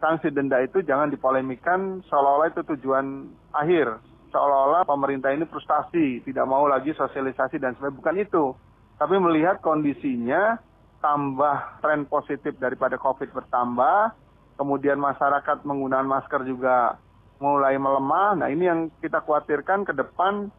sanksi 0.00 0.32
denda 0.32 0.58
itu 0.64 0.80
jangan 0.82 1.12
dipolemikan 1.12 2.00
seolah-olah 2.08 2.50
itu 2.50 2.62
tujuan 2.74 3.30
akhir. 3.52 4.00
seolah-olah 4.30 4.86
pemerintah 4.86 5.34
ini 5.34 5.42
frustasi, 5.42 6.22
tidak 6.22 6.46
mau 6.46 6.62
lagi 6.70 6.94
sosialisasi 6.94 7.58
dan 7.58 7.74
sebagainya. 7.74 7.98
Bukan 7.98 8.16
itu. 8.22 8.44
Tapi 8.94 9.18
melihat 9.18 9.58
kondisinya 9.58 10.54
tambah 11.02 11.82
tren 11.82 12.06
positif 12.06 12.54
daripada 12.62 12.94
COVID 12.94 13.26
bertambah, 13.34 14.14
kemudian 14.54 15.02
masyarakat 15.02 15.66
menggunakan 15.66 16.06
masker 16.06 16.46
juga 16.46 16.94
mulai 17.42 17.74
melemah. 17.74 18.38
Nah 18.38 18.48
ini 18.54 18.70
yang 18.70 18.80
kita 19.02 19.24
khawatirkan 19.24 19.82
ke 19.88 19.98
depan 19.98 20.52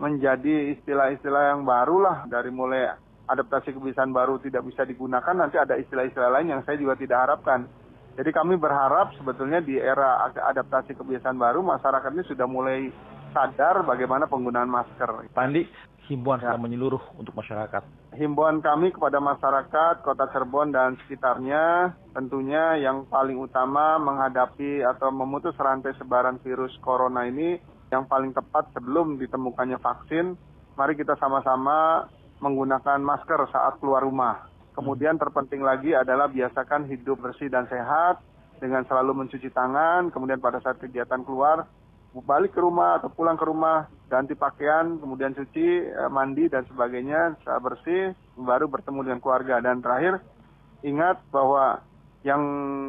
menjadi 0.00 0.74
istilah-istilah 0.74 1.54
yang 1.54 1.62
baru 1.62 2.02
lah 2.02 2.16
dari 2.26 2.50
mulai 2.50 2.90
adaptasi 3.28 3.76
kebiasaan 3.76 4.10
baru 4.10 4.42
tidak 4.42 4.66
bisa 4.66 4.82
digunakan 4.82 5.30
nanti 5.36 5.60
ada 5.60 5.78
istilah-istilah 5.78 6.32
lain 6.32 6.58
yang 6.58 6.62
saya 6.66 6.80
juga 6.80 6.98
tidak 6.98 7.28
harapkan. 7.28 7.70
Jadi 8.12 8.30
kami 8.30 8.60
berharap 8.60 9.16
sebetulnya 9.16 9.64
di 9.64 9.80
era 9.80 10.28
adaptasi 10.28 10.92
kebiasaan 10.92 11.40
baru 11.40 11.64
masyarakat 11.64 12.12
ini 12.12 12.24
sudah 12.28 12.44
mulai 12.44 12.92
sadar 13.32 13.80
bagaimana 13.88 14.28
penggunaan 14.28 14.68
masker. 14.68 15.32
Pandi, 15.32 15.64
himbauan 16.12 16.44
ya. 16.44 16.60
menyeluruh 16.60 17.00
untuk 17.16 17.32
masyarakat? 17.32 17.80
Himbauan 18.12 18.60
kami 18.60 18.92
kepada 18.92 19.16
masyarakat 19.16 20.04
Kota 20.04 20.28
Cirebon 20.28 20.76
dan 20.76 21.00
sekitarnya 21.04 21.96
tentunya 22.12 22.76
yang 22.76 23.08
paling 23.08 23.40
utama 23.40 23.96
menghadapi 23.96 24.84
atau 24.84 25.08
memutus 25.08 25.56
rantai 25.56 25.96
sebaran 25.96 26.36
virus 26.44 26.76
corona 26.84 27.24
ini 27.24 27.56
yang 27.88 28.04
paling 28.04 28.36
tepat 28.36 28.68
sebelum 28.76 29.16
ditemukannya 29.16 29.80
vaksin, 29.80 30.36
mari 30.76 30.96
kita 30.96 31.16
sama-sama 31.16 32.08
menggunakan 32.44 33.00
masker 33.00 33.48
saat 33.48 33.80
keluar 33.80 34.04
rumah. 34.04 34.51
Kemudian 34.72 35.20
terpenting 35.20 35.60
lagi 35.60 35.92
adalah 35.92 36.32
biasakan 36.32 36.88
hidup 36.88 37.20
bersih 37.20 37.52
dan 37.52 37.68
sehat 37.68 38.24
dengan 38.56 38.86
selalu 38.88 39.24
mencuci 39.24 39.52
tangan, 39.52 40.08
kemudian 40.14 40.38
pada 40.40 40.62
saat 40.64 40.80
kegiatan 40.80 41.20
keluar 41.26 41.68
balik 42.12 42.52
ke 42.52 42.60
rumah 42.60 43.00
atau 43.00 43.08
pulang 43.08 43.40
ke 43.40 43.44
rumah 43.48 43.88
ganti 44.12 44.36
pakaian 44.36 45.00
kemudian 45.00 45.32
cuci 45.32 45.88
eh, 45.88 46.10
mandi 46.12 46.44
dan 46.44 46.68
sebagainya 46.68 47.40
saat 47.40 47.64
bersih 47.64 48.12
baru 48.36 48.68
bertemu 48.68 49.00
dengan 49.00 49.20
keluarga 49.24 49.64
dan 49.64 49.80
terakhir 49.80 50.20
ingat 50.84 51.24
bahwa 51.32 51.80
yang 52.22 52.42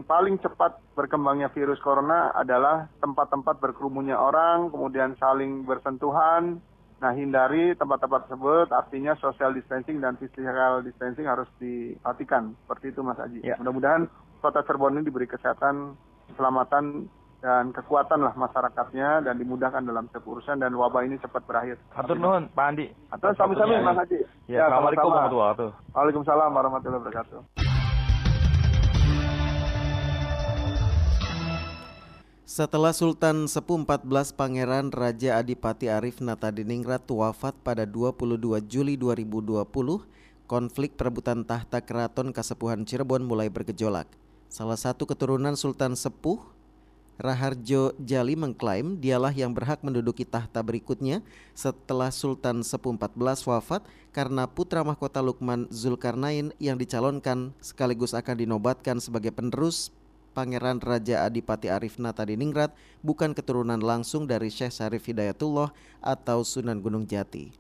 paling 0.06 0.38
cepat 0.38 0.78
berkembangnya 0.94 1.50
virus 1.50 1.82
corona 1.82 2.30
adalah 2.38 2.86
tempat-tempat 3.02 3.58
berkerumunnya 3.58 4.14
orang, 4.14 4.70
kemudian 4.70 5.18
saling 5.18 5.66
bersentuhan. 5.66 6.62
Nah, 7.04 7.12
hindari 7.12 7.76
tempat-tempat 7.76 8.32
tersebut, 8.32 8.72
artinya 8.72 9.12
social 9.20 9.52
distancing 9.52 10.00
dan 10.00 10.16
physical 10.16 10.80
distancing 10.88 11.28
harus 11.28 11.52
diperhatikan. 11.60 12.56
Seperti 12.64 12.96
itu, 12.96 13.04
Mas 13.04 13.20
Aji. 13.20 13.44
Ya. 13.44 13.60
Mudah-mudahan 13.60 14.08
kota 14.40 14.64
Cirebon 14.64 14.96
ini 14.96 15.12
diberi 15.12 15.28
kesehatan, 15.28 16.00
keselamatan, 16.32 17.12
dan 17.44 17.76
kekuatan 17.76 18.24
lah 18.24 18.32
masyarakatnya 18.40 19.28
dan 19.28 19.36
dimudahkan 19.36 19.84
dalam 19.84 20.08
urusan 20.08 20.64
dan 20.64 20.72
wabah 20.80 21.04
ini 21.04 21.20
cepat 21.20 21.44
berakhir. 21.44 21.76
Atur 21.92 22.16
nuhun 22.16 22.48
Pak 22.56 22.72
Andi. 22.72 22.88
Atur 23.12 23.36
sami-sami 23.36 23.84
Mas 23.84 24.00
Haji. 24.00 24.24
Ya, 24.48 24.64
ya 24.64 24.72
Assalamualaikum 24.72 25.12
warahmatullahi 25.12 25.52
wabarakatuh. 25.52 25.70
Waalaikumsalam 25.92 26.50
warahmatullahi 26.56 27.02
wabarakatuh. 27.04 27.63
Setelah 32.54 32.94
Sultan 32.94 33.50
Sepuh 33.50 33.82
14 33.82 34.38
Pangeran 34.38 34.94
Raja 34.94 35.42
Adipati 35.42 35.90
Arif 35.90 36.22
Natadiningrat 36.22 37.02
wafat 37.10 37.58
pada 37.66 37.82
22 37.82 38.38
Juli 38.70 38.94
2020, 38.94 39.66
konflik 40.46 40.94
perebutan 40.94 41.42
tahta 41.50 41.82
keraton 41.82 42.30
Kasepuhan 42.30 42.86
Cirebon 42.86 43.26
mulai 43.26 43.50
bergejolak. 43.50 44.06
Salah 44.54 44.78
satu 44.78 45.10
keturunan 45.10 45.58
Sultan 45.58 45.98
Sepuh 45.98 46.46
Raharjo 47.18 47.98
Jali 47.98 48.38
mengklaim 48.38 49.02
dialah 49.02 49.34
yang 49.34 49.50
berhak 49.58 49.82
menduduki 49.82 50.22
tahta 50.22 50.62
berikutnya 50.62 51.26
setelah 51.58 52.14
Sultan 52.14 52.62
Sepuh 52.62 52.94
XIV 52.94 53.50
wafat 53.50 53.82
karena 54.14 54.46
putra 54.46 54.86
mahkota 54.86 55.26
Lukman 55.26 55.66
Zulkarnain 55.74 56.54
yang 56.62 56.78
dicalonkan 56.78 57.50
sekaligus 57.66 58.14
akan 58.14 58.46
dinobatkan 58.46 59.02
sebagai 59.02 59.34
penerus 59.34 59.90
Pangeran 60.34 60.82
Raja 60.82 61.30
Adipati 61.30 61.70
Arif 61.70 62.02
Ningrat 62.02 62.74
bukan 63.06 63.38
keturunan 63.38 63.78
langsung 63.78 64.26
dari 64.26 64.50
Syekh 64.50 64.74
Syarif 64.74 65.06
Hidayatullah 65.06 65.70
atau 66.02 66.42
Sunan 66.42 66.82
Gunung 66.82 67.06
Jati. 67.06 67.54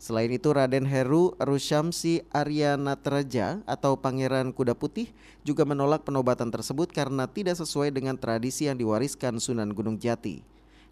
Selain 0.00 0.32
itu 0.32 0.48
Raden 0.50 0.88
Heru 0.88 1.36
Rusyamsi 1.36 2.24
Arya 2.32 2.74
Nataraja 2.80 3.60
atau 3.68 4.00
Pangeran 4.00 4.48
Kuda 4.50 4.72
Putih 4.72 5.12
juga 5.44 5.62
menolak 5.68 6.08
penobatan 6.08 6.48
tersebut 6.48 6.88
karena 6.88 7.28
tidak 7.28 7.60
sesuai 7.60 7.92
dengan 7.92 8.16
tradisi 8.16 8.64
yang 8.64 8.80
diwariskan 8.80 9.36
Sunan 9.38 9.70
Gunung 9.76 10.00
Jati. 10.00 10.40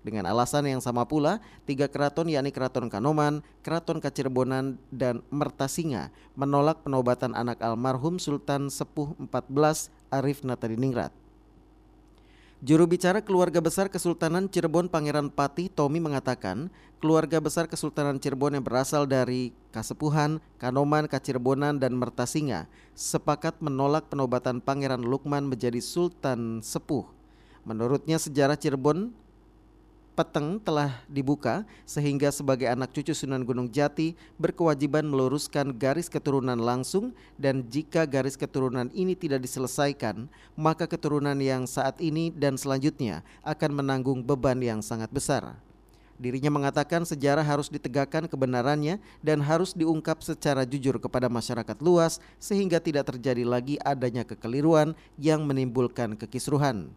Dengan 0.07 0.31
alasan 0.31 0.69
yang 0.71 0.79
sama 0.79 1.09
pula, 1.09 1.43
tiga 1.67 1.91
keraton 1.91 2.31
yakni 2.31 2.55
Keraton 2.55 2.87
Kanoman, 2.87 3.43
Keraton 3.67 3.99
Kacirebonan, 3.99 4.79
dan 4.95 5.27
Mertasinga 5.29 6.15
menolak 6.39 6.87
penobatan 6.87 7.35
anak 7.35 7.59
almarhum 7.59 8.23
Sultan 8.23 8.71
Sepuh 8.71 9.19
14 9.19 9.91
Arif 10.09 10.45
Natadiningrat. 10.45 11.13
Juru 12.59 12.91
bicara 12.91 13.23
keluarga 13.23 13.63
besar 13.63 13.87
Kesultanan 13.87 14.51
Cirebon 14.51 14.91
Pangeran 14.91 15.31
Patih 15.31 15.71
Tommy 15.71 16.03
mengatakan, 16.03 16.75
keluarga 16.99 17.39
besar 17.39 17.71
Kesultanan 17.71 18.19
Cirebon 18.19 18.59
yang 18.59 18.67
berasal 18.67 19.07
dari 19.07 19.55
Kasepuhan, 19.71 20.43
Kanoman, 20.59 21.07
Kacirebonan, 21.07 21.79
dan 21.79 21.95
Mertasinga 21.95 22.67
sepakat 22.99 23.63
menolak 23.63 24.11
penobatan 24.11 24.59
Pangeran 24.59 25.07
Lukman 25.07 25.47
menjadi 25.47 25.79
Sultan 25.79 26.59
Sepuh. 26.59 27.07
Menurutnya 27.63 28.19
sejarah 28.19 28.59
Cirebon 28.59 29.15
peteng 30.19 30.59
telah 30.59 30.99
dibuka 31.07 31.63
sehingga 31.87 32.35
sebagai 32.35 32.67
anak 32.67 32.91
cucu 32.91 33.15
Sunan 33.15 33.47
Gunung 33.47 33.71
Jati 33.71 34.19
berkewajiban 34.35 35.07
meluruskan 35.07 35.71
garis 35.71 36.11
keturunan 36.11 36.59
langsung 36.59 37.15
dan 37.39 37.63
jika 37.71 38.03
garis 38.03 38.35
keturunan 38.35 38.91
ini 38.91 39.15
tidak 39.15 39.47
diselesaikan 39.47 40.27
maka 40.59 40.91
keturunan 40.91 41.39
yang 41.39 41.71
saat 41.71 42.03
ini 42.03 42.35
dan 42.35 42.59
selanjutnya 42.59 43.23
akan 43.47 43.79
menanggung 43.79 44.27
beban 44.27 44.59
yang 44.59 44.83
sangat 44.83 45.07
besar. 45.15 45.55
Dirinya 46.19 46.51
mengatakan 46.51 47.07
sejarah 47.07 47.47
harus 47.47 47.71
ditegakkan 47.71 48.27
kebenarannya 48.27 48.99
dan 49.23 49.39
harus 49.39 49.71
diungkap 49.71 50.19
secara 50.27 50.67
jujur 50.67 50.99
kepada 50.99 51.31
masyarakat 51.31 51.79
luas 51.79 52.19
sehingga 52.43 52.83
tidak 52.83 53.15
terjadi 53.15 53.47
lagi 53.47 53.79
adanya 53.87 54.27
kekeliruan 54.27 54.99
yang 55.15 55.47
menimbulkan 55.47 56.19
kekisruhan. 56.19 56.91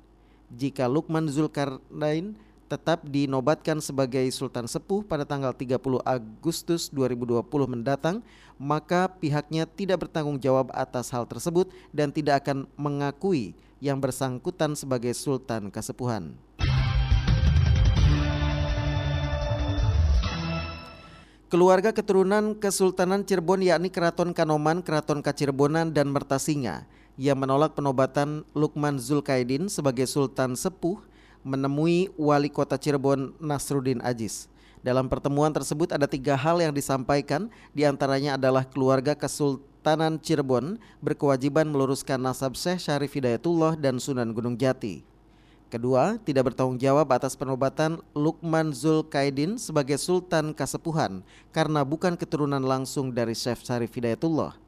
Jika 0.50 0.90
Lukman 0.90 1.30
Zulkarnain 1.30 2.34
tetap 2.72 3.04
dinobatkan 3.04 3.84
sebagai 3.84 4.24
Sultan 4.32 4.64
Sepuh 4.64 5.04
pada 5.04 5.28
tanggal 5.28 5.52
30 5.52 5.76
Agustus 6.08 6.88
2020 6.88 7.44
mendatang, 7.68 8.24
maka 8.56 9.12
pihaknya 9.12 9.68
tidak 9.68 10.08
bertanggung 10.08 10.40
jawab 10.40 10.72
atas 10.72 11.12
hal 11.12 11.28
tersebut 11.28 11.68
dan 11.92 12.16
tidak 12.16 12.48
akan 12.48 12.64
mengakui 12.80 13.52
yang 13.84 14.00
bersangkutan 14.00 14.80
sebagai 14.80 15.12
Sultan 15.12 15.68
Kasepuhan. 15.68 16.40
Keluarga 21.52 21.92
keturunan 21.92 22.56
Kesultanan 22.56 23.28
Cirebon 23.28 23.60
yakni 23.60 23.92
Keraton 23.92 24.32
Kanoman, 24.32 24.80
Keraton 24.80 25.20
Kacirebonan, 25.20 25.92
dan 25.92 26.08
Mertasinga 26.08 26.88
yang 27.20 27.36
menolak 27.36 27.76
penobatan 27.76 28.48
Lukman 28.56 28.96
Zulkaidin 28.96 29.68
sebagai 29.68 30.08
Sultan 30.08 30.56
Sepuh 30.56 31.11
menemui 31.42 32.14
Wali 32.16 32.50
Kota 32.50 32.78
Cirebon 32.78 33.34
Nasruddin 33.42 34.02
Ajis. 34.06 34.52
Dalam 34.82 35.06
pertemuan 35.06 35.54
tersebut 35.54 35.94
ada 35.94 36.10
tiga 36.10 36.34
hal 36.34 36.58
yang 36.58 36.74
disampaikan, 36.74 37.50
di 37.74 37.86
antaranya 37.86 38.34
adalah 38.38 38.66
keluarga 38.66 39.14
Kesultanan 39.14 40.18
Cirebon 40.18 40.82
berkewajiban 41.02 41.70
meluruskan 41.70 42.18
nasab 42.18 42.58
Syekh 42.58 42.82
Syarif 42.82 43.14
Hidayatullah 43.14 43.78
dan 43.78 44.02
Sunan 44.02 44.34
Gunung 44.34 44.58
Jati. 44.58 45.06
Kedua, 45.72 46.20
tidak 46.28 46.52
bertanggung 46.52 46.76
jawab 46.78 47.08
atas 47.16 47.34
penobatan 47.34 48.04
Lukman 48.12 48.76
Zulkaidin 48.76 49.56
sebagai 49.56 49.96
Sultan 49.96 50.52
Kasepuhan 50.52 51.24
karena 51.56 51.88
bukan 51.88 52.20
keturunan 52.20 52.60
langsung 52.60 53.10
dari 53.10 53.32
Syekh 53.32 53.64
Syarif 53.64 53.96
Hidayatullah. 53.96 54.61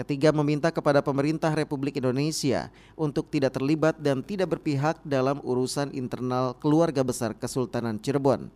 Ketiga, 0.00 0.32
meminta 0.32 0.72
kepada 0.72 1.04
pemerintah 1.04 1.52
Republik 1.52 2.00
Indonesia 2.00 2.72
untuk 2.96 3.28
tidak 3.28 3.60
terlibat 3.60 4.00
dan 4.00 4.24
tidak 4.24 4.56
berpihak 4.56 4.96
dalam 5.04 5.44
urusan 5.44 5.92
internal 5.92 6.56
keluarga 6.56 7.04
besar 7.04 7.36
Kesultanan 7.36 8.00
Cirebon. 8.00 8.48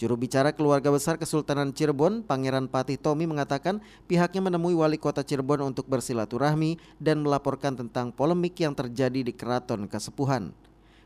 Juru 0.00 0.16
bicara 0.16 0.48
keluarga 0.48 0.88
besar 0.88 1.20
Kesultanan 1.20 1.76
Cirebon, 1.76 2.24
Pangeran 2.24 2.72
Patih 2.72 2.96
Tomi 2.96 3.28
mengatakan 3.28 3.84
pihaknya 4.08 4.48
menemui 4.48 4.72
wali 4.72 4.96
kota 4.96 5.20
Cirebon 5.20 5.60
untuk 5.60 5.84
bersilaturahmi 5.92 6.80
dan 6.96 7.20
melaporkan 7.20 7.76
tentang 7.76 8.08
polemik 8.08 8.56
yang 8.56 8.72
terjadi 8.72 9.20
di 9.20 9.32
keraton 9.36 9.84
Kesepuhan. 9.84 10.56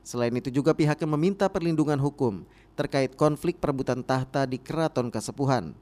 Selain 0.07 0.31
itu 0.31 0.46
juga 0.55 0.79
pihaknya 0.79 1.11
meminta 1.11 1.50
perlindungan 1.50 1.98
hukum 1.98 2.46
terkait 2.79 3.18
konflik 3.18 3.59
perebutan 3.59 4.07
tahta 4.07 4.46
di 4.46 4.62
keraton 4.62 5.11
Kesepuhan. 5.11 5.74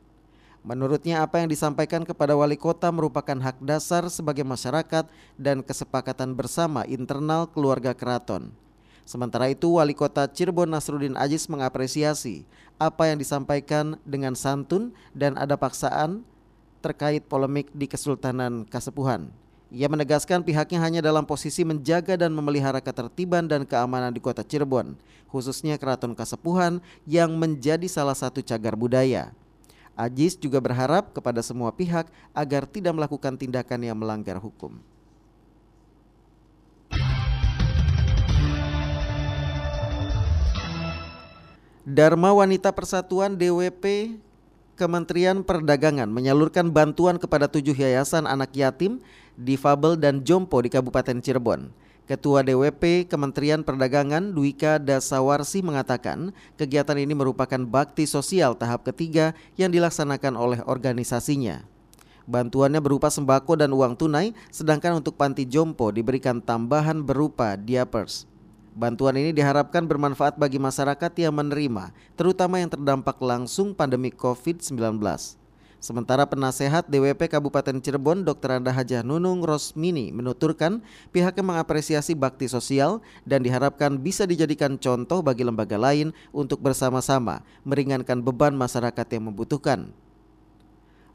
Menurutnya 0.64 1.20
apa 1.20 1.44
yang 1.44 1.52
disampaikan 1.52 2.08
kepada 2.08 2.32
wali 2.32 2.56
kota 2.56 2.88
merupakan 2.88 3.36
hak 3.36 3.60
dasar 3.60 4.08
sebagai 4.08 4.48
masyarakat 4.48 5.04
dan 5.36 5.60
kesepakatan 5.60 6.32
bersama 6.32 6.88
internal 6.88 7.44
keluarga 7.44 7.92
keraton. 7.92 8.48
Sementara 9.04 9.52
itu, 9.52 9.76
Wali 9.76 9.92
Kota 9.92 10.24
Cirebon 10.24 10.72
Nasruddin 10.72 11.20
Ajis 11.20 11.44
mengapresiasi 11.52 12.48
apa 12.80 13.12
yang 13.12 13.20
disampaikan 13.20 14.00
dengan 14.08 14.32
santun 14.32 14.96
dan 15.12 15.36
ada 15.36 15.60
paksaan 15.60 16.24
terkait 16.80 17.20
polemik 17.28 17.68
di 17.76 17.84
Kesultanan 17.84 18.64
Kasepuhan. 18.64 19.28
Ia 19.68 19.92
menegaskan 19.92 20.40
pihaknya 20.40 20.80
hanya 20.80 21.00
dalam 21.04 21.28
posisi 21.28 21.60
menjaga 21.60 22.16
dan 22.16 22.32
memelihara 22.32 22.80
ketertiban 22.80 23.44
dan 23.44 23.68
keamanan 23.68 24.16
di 24.16 24.24
kota 24.24 24.40
Cirebon, 24.40 24.96
khususnya 25.28 25.76
Keraton 25.76 26.16
Kasepuhan 26.16 26.80
yang 27.04 27.36
menjadi 27.36 27.84
salah 27.84 28.16
satu 28.16 28.40
cagar 28.40 28.72
budaya. 28.72 29.36
Ajis 29.94 30.34
juga 30.34 30.58
berharap 30.58 31.14
kepada 31.14 31.38
semua 31.38 31.70
pihak 31.70 32.10
agar 32.34 32.66
tidak 32.66 32.98
melakukan 32.98 33.38
tindakan 33.38 33.80
yang 33.86 33.94
melanggar 33.94 34.42
hukum. 34.42 34.82
Dharma 41.84 42.32
Wanita 42.34 42.74
Persatuan 42.74 43.38
DWP 43.38 44.16
Kementerian 44.74 45.46
Perdagangan 45.46 46.10
menyalurkan 46.10 46.74
bantuan 46.74 47.14
kepada 47.14 47.46
tujuh 47.46 47.78
yayasan 47.78 48.26
anak 48.26 48.50
yatim, 48.58 48.98
difabel 49.38 49.94
dan 49.94 50.26
jompo 50.26 50.58
di 50.58 50.72
Kabupaten 50.74 51.22
Cirebon. 51.22 51.83
Ketua 52.04 52.44
DWP 52.44 53.08
Kementerian 53.08 53.64
Perdagangan 53.64 54.36
Dwika 54.36 54.76
Dasawarsi 54.76 55.64
mengatakan 55.64 56.36
kegiatan 56.60 57.00
ini 57.00 57.16
merupakan 57.16 57.56
bakti 57.64 58.04
sosial 58.04 58.52
tahap 58.60 58.84
ketiga 58.84 59.32
yang 59.56 59.72
dilaksanakan 59.72 60.36
oleh 60.36 60.60
organisasinya. 60.68 61.64
Bantuannya 62.28 62.84
berupa 62.84 63.08
sembako 63.08 63.56
dan 63.56 63.72
uang 63.72 63.96
tunai, 63.96 64.36
sedangkan 64.52 65.00
untuk 65.00 65.16
panti 65.16 65.48
jompo 65.48 65.88
diberikan 65.96 66.44
tambahan 66.44 67.00
berupa 67.00 67.56
diapers. 67.56 68.28
Bantuan 68.76 69.16
ini 69.16 69.32
diharapkan 69.32 69.88
bermanfaat 69.88 70.36
bagi 70.36 70.60
masyarakat 70.60 71.12
yang 71.16 71.32
menerima, 71.32 71.88
terutama 72.20 72.60
yang 72.60 72.68
terdampak 72.68 73.16
langsung 73.24 73.72
pandemi 73.72 74.12
COVID-19. 74.12 75.00
Sementara 75.84 76.24
penasehat 76.24 76.88
DWP 76.88 77.28
Kabupaten 77.28 77.76
Cirebon 77.76 78.24
Dr. 78.24 78.56
Anda 78.56 78.72
Hajah 78.72 79.04
Nunung 79.04 79.44
Rosmini 79.44 80.16
menuturkan 80.16 80.80
pihaknya 81.12 81.44
mengapresiasi 81.44 82.16
bakti 82.16 82.48
sosial 82.48 83.04
dan 83.28 83.44
diharapkan 83.44 84.00
bisa 84.00 84.24
dijadikan 84.24 84.80
contoh 84.80 85.20
bagi 85.20 85.44
lembaga 85.44 85.76
lain 85.76 86.16
untuk 86.32 86.64
bersama-sama 86.64 87.44
meringankan 87.68 88.24
beban 88.24 88.56
masyarakat 88.56 89.04
yang 89.12 89.28
membutuhkan. 89.28 89.92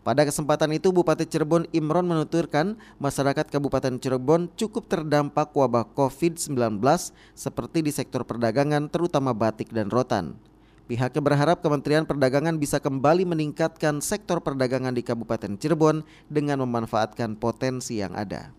Pada 0.06 0.22
kesempatan 0.22 0.70
itu 0.78 0.94
Bupati 0.94 1.26
Cirebon 1.26 1.66
Imron 1.74 2.06
menuturkan 2.06 2.78
masyarakat 3.02 3.50
Kabupaten 3.50 3.98
Cirebon 3.98 4.54
cukup 4.54 4.86
terdampak 4.86 5.50
wabah 5.50 5.90
COVID-19 5.98 6.78
seperti 7.34 7.82
di 7.82 7.90
sektor 7.90 8.22
perdagangan 8.22 8.86
terutama 8.86 9.34
batik 9.34 9.74
dan 9.74 9.90
rotan. 9.90 10.38
Pihaknya 10.90 11.22
berharap 11.22 11.62
Kementerian 11.62 12.02
Perdagangan 12.02 12.58
bisa 12.58 12.82
kembali 12.82 13.22
meningkatkan 13.22 14.02
sektor 14.02 14.42
perdagangan 14.42 14.90
di 14.90 15.06
Kabupaten 15.06 15.54
Cirebon 15.54 16.02
dengan 16.26 16.66
memanfaatkan 16.66 17.38
potensi 17.38 18.02
yang 18.02 18.18
ada. 18.18 18.50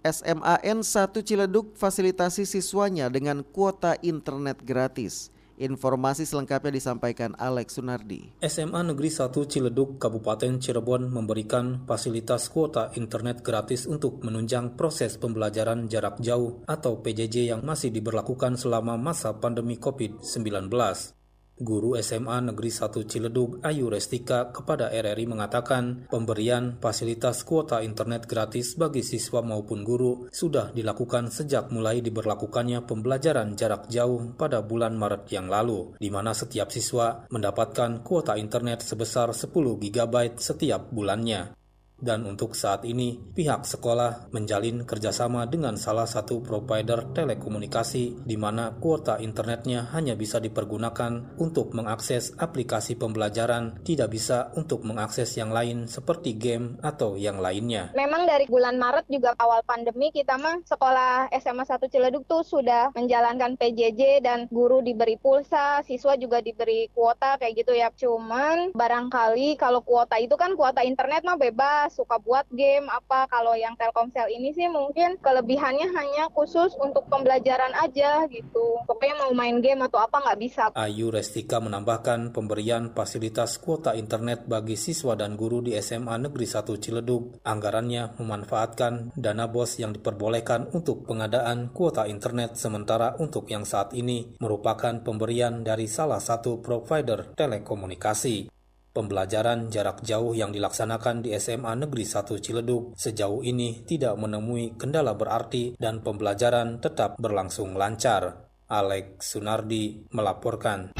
SMAN 0.00 0.80
1 0.80 1.12
Ciledug 1.20 1.76
fasilitasi 1.76 2.48
siswanya 2.48 3.12
dengan 3.12 3.44
kuota 3.44 4.00
internet 4.00 4.64
gratis. 4.64 5.28
Informasi 5.56 6.28
selengkapnya 6.28 6.68
disampaikan 6.68 7.32
Alex 7.40 7.80
Sunardi. 7.80 8.36
SMA 8.44 8.92
Negeri 8.92 9.08
1 9.08 9.32
Ciledug, 9.32 9.96
Kabupaten 9.96 10.60
Cirebon 10.60 11.08
memberikan 11.08 11.88
fasilitas 11.88 12.52
kuota 12.52 12.92
internet 12.92 13.40
gratis 13.40 13.88
untuk 13.88 14.20
menunjang 14.20 14.76
proses 14.76 15.16
pembelajaran 15.16 15.88
jarak 15.88 16.20
jauh 16.20 16.60
atau 16.68 17.00
PJJ 17.00 17.56
yang 17.56 17.64
masih 17.64 17.88
diberlakukan 17.88 18.60
selama 18.60 19.00
masa 19.00 19.40
pandemi 19.40 19.80
COVID-19. 19.80 21.15
Guru 21.56 21.96
SMA 22.04 22.52
Negeri 22.52 22.68
1 22.68 23.08
Ciledug 23.08 23.64
Ayu 23.64 23.88
Restika 23.88 24.52
kepada 24.52 24.92
RRI 24.92 25.24
mengatakan 25.24 26.04
pemberian 26.12 26.76
fasilitas 26.84 27.48
kuota 27.48 27.80
internet 27.80 28.28
gratis 28.28 28.76
bagi 28.76 29.00
siswa 29.00 29.40
maupun 29.40 29.80
guru 29.80 30.28
sudah 30.28 30.76
dilakukan 30.76 31.32
sejak 31.32 31.72
mulai 31.72 32.04
diberlakukannya 32.04 32.84
pembelajaran 32.84 33.56
jarak 33.56 33.88
jauh 33.88 34.36
pada 34.36 34.60
bulan 34.60 35.00
Maret 35.00 35.32
yang 35.32 35.48
lalu, 35.48 35.96
di 35.96 36.12
mana 36.12 36.36
setiap 36.36 36.68
siswa 36.68 37.24
mendapatkan 37.32 38.04
kuota 38.04 38.36
internet 38.36 38.84
sebesar 38.84 39.32
10 39.32 39.48
GB 39.80 40.36
setiap 40.36 40.92
bulannya. 40.92 41.56
Dan 41.96 42.28
untuk 42.28 42.52
saat 42.52 42.84
ini, 42.84 43.16
pihak 43.16 43.64
sekolah 43.64 44.28
menjalin 44.28 44.84
kerjasama 44.84 45.48
dengan 45.48 45.80
salah 45.80 46.04
satu 46.04 46.44
provider 46.44 47.08
telekomunikasi 47.16 48.20
di 48.28 48.36
mana 48.36 48.76
kuota 48.76 49.16
internetnya 49.16 49.88
hanya 49.96 50.12
bisa 50.12 50.36
dipergunakan 50.36 51.40
untuk 51.40 51.72
mengakses 51.72 52.36
aplikasi 52.36 53.00
pembelajaran, 53.00 53.80
tidak 53.80 54.12
bisa 54.12 54.52
untuk 54.60 54.84
mengakses 54.84 55.32
yang 55.40 55.48
lain 55.48 55.88
seperti 55.88 56.36
game 56.36 56.76
atau 56.84 57.16
yang 57.16 57.40
lainnya. 57.40 57.96
Memang 57.96 58.28
dari 58.28 58.44
bulan 58.44 58.76
Maret 58.76 59.08
juga 59.08 59.32
awal 59.40 59.64
pandemi 59.64 60.12
kita 60.12 60.36
mah 60.36 60.60
sekolah 60.68 61.32
SMA 61.32 61.64
1 61.64 61.80
Ciledug 61.88 62.28
tuh 62.28 62.44
sudah 62.44 62.92
menjalankan 62.92 63.56
PJJ 63.56 64.20
dan 64.20 64.52
guru 64.52 64.84
diberi 64.84 65.16
pulsa, 65.16 65.80
siswa 65.80 66.12
juga 66.20 66.44
diberi 66.44 66.92
kuota 66.92 67.40
kayak 67.40 67.54
gitu 67.64 67.72
ya. 67.72 67.88
Cuman 67.96 68.76
barangkali 68.76 69.56
kalau 69.56 69.80
kuota 69.80 70.20
itu 70.20 70.36
kan 70.36 70.52
kuota 70.52 70.84
internet 70.84 71.24
mah 71.24 71.40
bebas 71.40 71.85
suka 71.88 72.18
buat 72.20 72.46
game 72.52 72.86
apa. 72.90 73.28
Kalau 73.30 73.54
yang 73.54 73.74
Telkomsel 73.78 74.30
ini 74.32 74.52
sih 74.52 74.66
mungkin 74.70 75.18
kelebihannya 75.20 75.88
hanya 75.92 76.30
khusus 76.32 76.74
untuk 76.78 77.06
pembelajaran 77.06 77.72
aja 77.78 78.24
gitu. 78.30 78.80
Pokoknya 78.88 79.26
mau 79.26 79.32
main 79.36 79.58
game 79.60 79.84
atau 79.84 80.02
apa 80.02 80.22
nggak 80.22 80.38
bisa. 80.40 80.64
Ayu 80.74 81.10
Restika 81.10 81.62
menambahkan 81.62 82.32
pemberian 82.34 82.92
fasilitas 82.92 83.58
kuota 83.60 83.94
internet 83.94 84.44
bagi 84.48 84.74
siswa 84.74 85.14
dan 85.14 85.38
guru 85.38 85.62
di 85.62 85.74
SMA 85.78 86.16
Negeri 86.18 86.46
1 86.48 86.82
Ciledug. 86.82 87.40
Anggarannya 87.44 88.18
memanfaatkan 88.18 89.14
dana 89.16 89.46
bos 89.46 89.78
yang 89.78 89.94
diperbolehkan 89.94 90.72
untuk 90.74 91.06
pengadaan 91.06 91.70
kuota 91.70 92.08
internet 92.10 92.58
sementara 92.58 93.14
untuk 93.20 93.46
yang 93.50 93.68
saat 93.68 93.92
ini 93.92 94.36
merupakan 94.40 95.02
pemberian 95.02 95.62
dari 95.62 95.86
salah 95.86 96.20
satu 96.22 96.58
provider 96.60 97.36
telekomunikasi. 97.36 98.55
Pembelajaran 98.96 99.68
jarak 99.68 100.00
jauh 100.08 100.32
yang 100.32 100.56
dilaksanakan 100.56 101.20
di 101.20 101.36
SMA 101.36 101.68
Negeri 101.84 102.08
1 102.08 102.32
Ciledug 102.40 102.96
sejauh 102.96 103.44
ini 103.44 103.84
tidak 103.84 104.16
menemui 104.16 104.72
kendala 104.80 105.12
berarti 105.12 105.76
dan 105.76 106.00
pembelajaran 106.00 106.80
tetap 106.80 107.20
berlangsung 107.20 107.76
lancar. 107.76 108.48
Alex 108.64 109.36
Sunardi 109.36 110.08
melaporkan. 110.16 110.96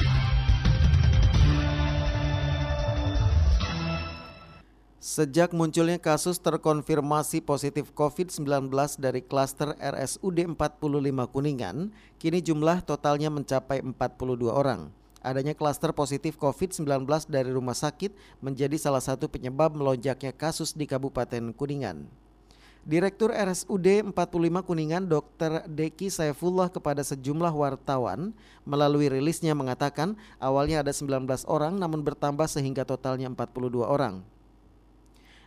Sejak 5.00 5.56
munculnya 5.56 5.96
kasus 5.96 6.36
terkonfirmasi 6.44 7.40
positif 7.48 7.96
COVID-19 7.96 8.68
dari 9.00 9.24
klaster 9.24 9.72
RSUD 9.80 10.52
45 10.52 11.32
Kuningan, 11.32 11.96
kini 12.20 12.44
jumlah 12.44 12.84
totalnya 12.84 13.32
mencapai 13.32 13.80
42 13.80 14.52
orang 14.52 14.92
adanya 15.26 15.58
klaster 15.58 15.90
positif 15.90 16.38
COVID-19 16.38 16.86
dari 17.26 17.50
rumah 17.50 17.74
sakit 17.74 18.14
menjadi 18.38 18.78
salah 18.78 19.02
satu 19.02 19.26
penyebab 19.26 19.74
melonjaknya 19.74 20.30
kasus 20.30 20.70
di 20.70 20.86
Kabupaten 20.86 21.50
Kuningan. 21.50 22.06
Direktur 22.86 23.34
RSUD 23.34 24.14
45 24.14 24.14
Kuningan 24.62 25.10
Dr. 25.10 25.66
Deki 25.66 26.06
Saifullah 26.06 26.70
kepada 26.70 27.02
sejumlah 27.02 27.50
wartawan 27.50 28.30
melalui 28.62 29.10
rilisnya 29.10 29.58
mengatakan 29.58 30.14
awalnya 30.38 30.86
ada 30.86 30.94
19 30.94 31.26
orang 31.50 31.74
namun 31.74 32.06
bertambah 32.06 32.46
sehingga 32.46 32.86
totalnya 32.86 33.26
42 33.26 33.82
orang. 33.82 34.22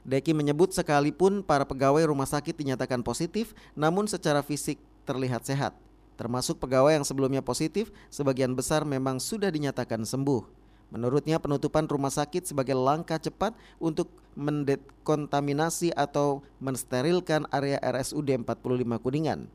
Deki 0.04 0.36
menyebut 0.36 0.76
sekalipun 0.76 1.40
para 1.40 1.64
pegawai 1.64 2.04
rumah 2.12 2.28
sakit 2.28 2.52
dinyatakan 2.52 3.00
positif 3.00 3.56
namun 3.72 4.04
secara 4.12 4.44
fisik 4.44 4.76
terlihat 5.08 5.48
sehat 5.48 5.72
termasuk 6.20 6.60
pegawai 6.60 7.00
yang 7.00 7.08
sebelumnya 7.08 7.40
positif, 7.40 7.96
sebagian 8.12 8.52
besar 8.52 8.84
memang 8.84 9.24
sudah 9.24 9.48
dinyatakan 9.48 10.04
sembuh. 10.04 10.44
Menurutnya 10.92 11.40
penutupan 11.40 11.88
rumah 11.88 12.12
sakit 12.12 12.44
sebagai 12.44 12.76
langkah 12.76 13.16
cepat 13.16 13.56
untuk 13.80 14.12
mendekontaminasi 14.36 15.96
atau 15.96 16.44
mensterilkan 16.60 17.48
area 17.56 17.80
RSUD 17.80 18.44
45 18.44 19.00
Kuningan. 19.00 19.48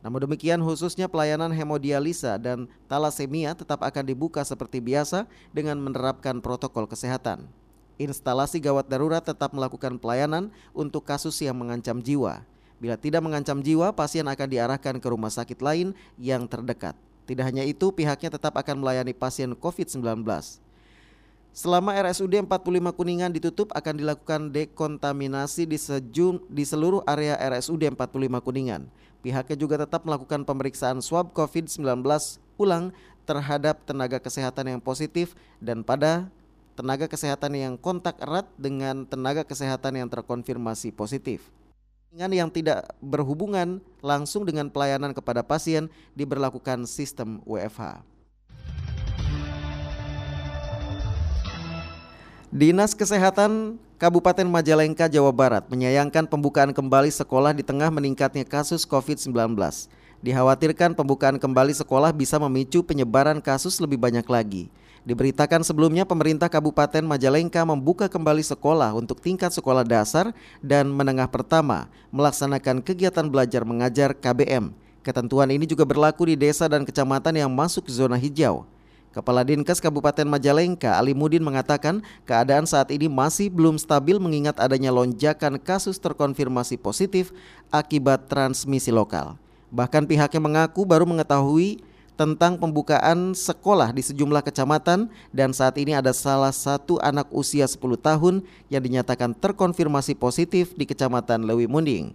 Namun 0.00 0.20
demikian 0.28 0.60
khususnya 0.60 1.08
pelayanan 1.08 1.52
hemodialisa 1.52 2.36
dan 2.36 2.68
talasemia 2.88 3.56
tetap 3.56 3.80
akan 3.80 4.04
dibuka 4.04 4.44
seperti 4.44 4.80
biasa 4.80 5.24
dengan 5.56 5.80
menerapkan 5.80 6.40
protokol 6.44 6.84
kesehatan. 6.88 7.48
Instalasi 8.00 8.64
gawat 8.64 8.88
darurat 8.88 9.20
tetap 9.20 9.52
melakukan 9.52 10.00
pelayanan 10.00 10.48
untuk 10.72 11.04
kasus 11.04 11.36
yang 11.44 11.56
mengancam 11.60 12.00
jiwa. 12.00 12.44
Bila 12.80 12.96
tidak 12.96 13.20
mengancam 13.20 13.60
jiwa, 13.60 13.92
pasien 13.92 14.24
akan 14.24 14.48
diarahkan 14.48 14.96
ke 14.96 15.08
rumah 15.12 15.28
sakit 15.28 15.60
lain 15.60 15.92
yang 16.16 16.48
terdekat. 16.48 16.96
Tidak 17.28 17.44
hanya 17.44 17.62
itu, 17.62 17.92
pihaknya 17.92 18.32
tetap 18.32 18.56
akan 18.56 18.80
melayani 18.80 19.12
pasien 19.12 19.52
COVID-19. 19.52 20.24
Selama 21.52 21.92
RSUD 21.92 22.46
45 22.46 22.96
Kuningan 22.96 23.30
ditutup 23.36 23.68
akan 23.76 24.00
dilakukan 24.00 24.48
dekontaminasi 24.48 25.68
di, 25.68 25.76
sejum, 25.76 26.40
di 26.48 26.64
seluruh 26.64 27.04
area 27.04 27.36
RSUD 27.36 27.84
45 27.92 28.40
Kuningan. 28.40 28.88
Pihaknya 29.20 29.56
juga 29.60 29.76
tetap 29.84 30.08
melakukan 30.08 30.48
pemeriksaan 30.48 31.04
swab 31.04 31.36
COVID-19 31.36 31.84
ulang 32.56 32.96
terhadap 33.28 33.84
tenaga 33.84 34.16
kesehatan 34.16 34.72
yang 34.72 34.80
positif 34.80 35.36
dan 35.60 35.84
pada 35.84 36.32
tenaga 36.72 37.04
kesehatan 37.04 37.52
yang 37.52 37.74
kontak 37.76 38.16
erat 38.24 38.48
dengan 38.56 39.04
tenaga 39.04 39.44
kesehatan 39.44 40.00
yang 40.00 40.08
terkonfirmasi 40.08 40.96
positif. 40.96 41.44
Yang 42.10 42.58
tidak 42.58 42.90
berhubungan 42.98 43.78
langsung 44.02 44.42
dengan 44.42 44.66
pelayanan 44.66 45.14
kepada 45.14 45.46
pasien 45.46 45.86
diberlakukan 46.18 46.82
sistem 46.82 47.38
WFH. 47.46 48.02
Dinas 52.50 52.98
Kesehatan 52.98 53.78
Kabupaten 53.94 54.42
Majalengka, 54.42 55.06
Jawa 55.06 55.30
Barat 55.30 55.70
menyayangkan 55.70 56.26
pembukaan 56.26 56.74
kembali 56.74 57.14
sekolah 57.14 57.54
di 57.54 57.62
tengah 57.62 57.94
meningkatnya 57.94 58.42
kasus 58.42 58.82
COVID-19. 58.82 59.54
Dikhawatirkan 60.18 60.98
pembukaan 60.98 61.38
kembali 61.38 61.78
sekolah 61.78 62.10
bisa 62.10 62.42
memicu 62.42 62.82
penyebaran 62.82 63.38
kasus 63.38 63.78
lebih 63.78 64.02
banyak 64.02 64.26
lagi. 64.26 64.66
Diberitakan 65.00 65.64
sebelumnya 65.64 66.04
pemerintah 66.04 66.52
Kabupaten 66.52 67.00
Majalengka 67.00 67.64
membuka 67.64 68.04
kembali 68.04 68.44
sekolah 68.44 68.92
untuk 68.92 69.16
tingkat 69.16 69.48
sekolah 69.48 69.80
dasar 69.80 70.36
dan 70.60 70.92
menengah 70.92 71.24
pertama 71.24 71.88
melaksanakan 72.12 72.84
kegiatan 72.84 73.24
belajar 73.24 73.64
mengajar 73.64 74.12
KBM. 74.12 74.76
Ketentuan 75.00 75.48
ini 75.48 75.64
juga 75.64 75.88
berlaku 75.88 76.28
di 76.28 76.36
desa 76.36 76.68
dan 76.68 76.84
kecamatan 76.84 77.32
yang 77.32 77.48
masuk 77.48 77.88
zona 77.88 78.20
hijau. 78.20 78.68
Kepala 79.10 79.42
Dinkes 79.42 79.80
Kabupaten 79.80 80.22
Majalengka 80.22 80.94
Ali 80.94 81.16
Mudin 81.16 81.42
mengatakan 81.42 82.04
keadaan 82.28 82.68
saat 82.68 82.92
ini 82.92 83.08
masih 83.08 83.50
belum 83.50 83.80
stabil 83.80 84.20
mengingat 84.20 84.60
adanya 84.60 84.92
lonjakan 84.92 85.56
kasus 85.58 85.96
terkonfirmasi 85.98 86.76
positif 86.76 87.32
akibat 87.72 88.28
transmisi 88.28 88.92
lokal. 88.92 89.34
Bahkan 89.72 90.04
pihaknya 90.06 90.38
mengaku 90.38 90.86
baru 90.86 91.08
mengetahui 91.08 91.82
tentang 92.20 92.60
pembukaan 92.60 93.32
sekolah 93.32 93.96
di 93.96 94.04
sejumlah 94.04 94.44
kecamatan 94.44 95.08
dan 95.32 95.56
saat 95.56 95.80
ini 95.80 95.96
ada 95.96 96.12
salah 96.12 96.52
satu 96.52 97.00
anak 97.00 97.32
usia 97.32 97.64
10 97.64 97.80
tahun 97.96 98.44
yang 98.68 98.84
dinyatakan 98.84 99.32
terkonfirmasi 99.32 100.20
positif 100.20 100.76
di 100.76 100.84
Kecamatan 100.84 101.48
Lewi 101.48 101.64
Munding. 101.64 102.12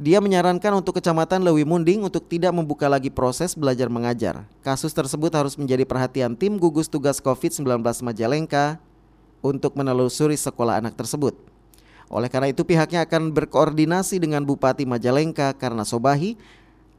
Dia 0.00 0.16
menyarankan 0.24 0.80
untuk 0.80 0.96
Kecamatan 0.96 1.44
Lewi 1.44 1.68
Munding 1.68 2.08
untuk 2.08 2.24
tidak 2.24 2.56
membuka 2.56 2.88
lagi 2.88 3.12
proses 3.12 3.52
belajar 3.52 3.92
mengajar. 3.92 4.48
Kasus 4.64 4.96
tersebut 4.96 5.28
harus 5.36 5.60
menjadi 5.60 5.84
perhatian 5.84 6.32
tim 6.32 6.56
gugus 6.56 6.88
tugas 6.88 7.20
COVID-19 7.20 7.84
Majalengka 7.84 8.80
untuk 9.44 9.76
menelusuri 9.76 10.40
sekolah 10.40 10.80
anak 10.80 10.96
tersebut. 10.96 11.36
Oleh 12.08 12.32
karena 12.32 12.48
itu 12.48 12.64
pihaknya 12.64 13.04
akan 13.04 13.28
berkoordinasi 13.36 14.24
dengan 14.24 14.40
Bupati 14.48 14.88
Majalengka 14.88 15.52
karena 15.52 15.84
Sobahi 15.84 16.40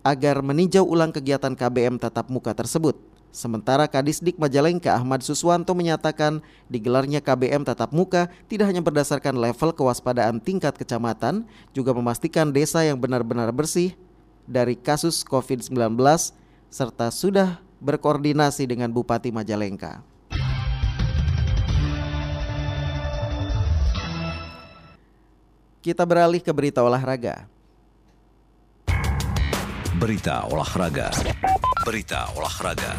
agar 0.03 0.43
meninjau 0.43 0.83
ulang 0.83 1.09
kegiatan 1.15 1.55
KBM 1.55 1.97
tatap 1.97 2.27
muka 2.27 2.51
tersebut. 2.51 2.99
Sementara 3.33 3.89
Kadisdik 3.89 4.37
Majalengka 4.37 4.93
Ahmad 4.93 5.25
Suswanto 5.25 5.73
menyatakan 5.73 6.45
digelarnya 6.69 7.17
KBM 7.17 7.65
tatap 7.65 7.89
muka 7.89 8.29
tidak 8.45 8.69
hanya 8.69 8.85
berdasarkan 8.85 9.33
level 9.33 9.73
kewaspadaan 9.73 10.37
tingkat 10.37 10.77
kecamatan, 10.77 11.49
juga 11.73 11.97
memastikan 11.97 12.53
desa 12.53 12.85
yang 12.85 13.01
benar-benar 13.01 13.49
bersih 13.49 13.97
dari 14.45 14.77
kasus 14.77 15.25
COVID-19 15.25 15.97
serta 16.69 17.09
sudah 17.09 17.57
berkoordinasi 17.81 18.69
dengan 18.69 18.93
Bupati 18.93 19.33
Majalengka. 19.33 20.05
Kita 25.83 26.07
beralih 26.07 26.39
ke 26.39 26.53
berita 26.53 26.79
olahraga. 26.79 27.52
Berita 29.93 30.49
olahraga. 30.49 31.13
Berita 31.85 32.25
olahraga. 32.33 32.97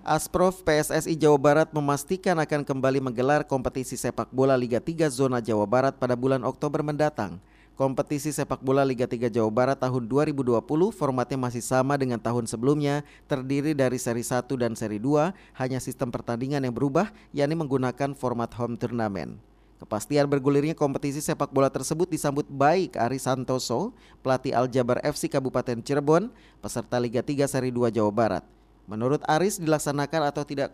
Asprof 0.00 0.64
PSSI 0.64 1.20
Jawa 1.20 1.36
Barat 1.36 1.68
memastikan 1.76 2.40
akan 2.40 2.64
kembali 2.64 3.04
menggelar 3.04 3.44
kompetisi 3.44 4.00
sepak 4.00 4.32
bola 4.32 4.56
Liga 4.56 4.80
3 4.80 5.04
Zona 5.12 5.44
Jawa 5.44 5.68
Barat 5.68 6.00
pada 6.00 6.16
bulan 6.16 6.48
Oktober 6.48 6.80
mendatang. 6.80 7.44
Kompetisi 7.76 8.32
sepak 8.32 8.64
bola 8.64 8.88
Liga 8.88 9.04
3 9.04 9.28
Jawa 9.28 9.52
Barat 9.52 9.76
tahun 9.76 10.08
2020 10.08 10.64
formatnya 10.88 11.36
masih 11.36 11.60
sama 11.60 12.00
dengan 12.00 12.24
tahun 12.24 12.48
sebelumnya, 12.48 13.04
terdiri 13.28 13.76
dari 13.76 14.00
seri 14.00 14.24
1 14.24 14.48
dan 14.56 14.72
seri 14.72 14.96
2, 14.96 15.28
hanya 15.60 15.76
sistem 15.76 16.08
pertandingan 16.08 16.64
yang 16.64 16.72
berubah, 16.72 17.12
yakni 17.36 17.52
menggunakan 17.52 18.16
format 18.16 18.48
home 18.56 18.80
turnamen. 18.80 19.51
Kepastian 19.82 20.30
bergulirnya 20.30 20.78
kompetisi 20.78 21.18
sepak 21.18 21.50
bola 21.50 21.66
tersebut 21.66 22.06
disambut 22.06 22.46
baik 22.46 22.94
Ari 22.94 23.18
Santoso, 23.18 23.90
pelatih 24.22 24.54
Aljabar 24.54 25.02
FC 25.02 25.26
Kabupaten 25.26 25.82
Cirebon, 25.82 26.30
peserta 26.62 27.02
Liga 27.02 27.18
3 27.18 27.50
seri 27.50 27.74
2 27.74 27.90
Jawa 27.90 28.14
Barat. 28.14 28.46
Menurut 28.86 29.26
Aris 29.26 29.58
dilaksanakan 29.58 30.30
atau 30.30 30.46
tidak 30.46 30.70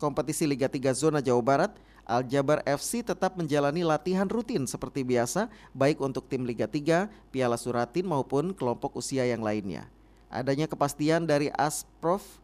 kompetisi 0.00 0.48
Liga 0.48 0.64
3 0.64 0.96
zona 0.96 1.20
Jawa 1.20 1.44
Barat, 1.44 1.76
Aljabar 2.08 2.64
FC 2.64 3.04
tetap 3.04 3.36
menjalani 3.36 3.84
latihan 3.84 4.24
rutin 4.24 4.64
seperti 4.64 5.04
biasa 5.04 5.52
baik 5.76 6.00
untuk 6.00 6.24
tim 6.24 6.48
Liga 6.48 6.64
3, 6.64 7.04
Piala 7.28 7.60
Suratin 7.60 8.08
maupun 8.08 8.56
kelompok 8.56 8.96
usia 8.96 9.28
yang 9.28 9.44
lainnya. 9.44 9.84
Adanya 10.32 10.64
kepastian 10.64 11.28
dari 11.28 11.52
Asprof 11.52 12.40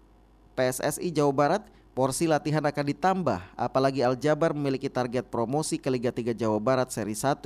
PSSI 0.53 1.09
Jawa 1.17 1.33
Barat, 1.33 1.65
porsi 1.97 2.29
latihan 2.29 2.61
akan 2.61 2.93
ditambah 2.93 3.41
apalagi 3.57 4.05
Aljabar 4.05 4.53
memiliki 4.53 4.93
target 4.93 5.33
promosi 5.33 5.81
ke 5.81 5.89
Liga 5.89 6.13
3 6.13 6.37
Jawa 6.37 6.61
Barat 6.61 6.93
seri 6.93 7.17
1. 7.17 7.41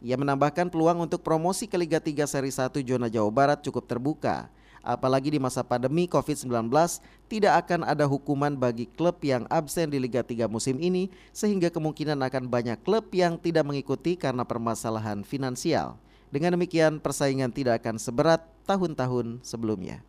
Ia 0.00 0.16
menambahkan 0.16 0.72
peluang 0.72 1.04
untuk 1.04 1.20
promosi 1.20 1.68
ke 1.68 1.76
Liga 1.76 2.00
3 2.00 2.24
seri 2.24 2.48
1 2.48 2.72
zona 2.88 3.12
Jawa 3.12 3.28
Barat 3.28 3.60
cukup 3.60 3.84
terbuka 3.84 4.48
apalagi 4.80 5.36
di 5.36 5.38
masa 5.38 5.60
pandemi 5.60 6.08
COVID-19 6.08 6.72
tidak 7.28 7.52
akan 7.68 7.84
ada 7.84 8.08
hukuman 8.08 8.56
bagi 8.56 8.88
klub 8.88 9.20
yang 9.20 9.44
absen 9.52 9.92
di 9.92 10.00
Liga 10.00 10.24
3 10.24 10.48
musim 10.48 10.80
ini 10.80 11.12
sehingga 11.36 11.68
kemungkinan 11.68 12.16
akan 12.16 12.48
banyak 12.48 12.80
klub 12.80 13.12
yang 13.12 13.36
tidak 13.36 13.68
mengikuti 13.68 14.16
karena 14.16 14.48
permasalahan 14.48 15.20
finansial. 15.20 16.00
Dengan 16.32 16.56
demikian 16.56 16.96
persaingan 16.96 17.52
tidak 17.52 17.84
akan 17.84 18.00
seberat 18.00 18.40
tahun-tahun 18.64 19.44
sebelumnya. 19.44 20.00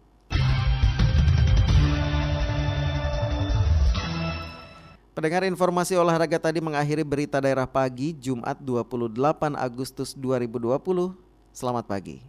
Pendengar 5.24 5.48
informasi 5.48 5.96
olahraga 5.96 6.36
tadi 6.36 6.60
mengakhiri 6.60 7.00
berita 7.00 7.40
daerah 7.40 7.64
pagi 7.64 8.12
Jumat 8.12 8.60
28 8.60 9.56
Agustus 9.56 10.12
2020. 10.20 11.16
Selamat 11.56 11.88
pagi. 11.88 12.20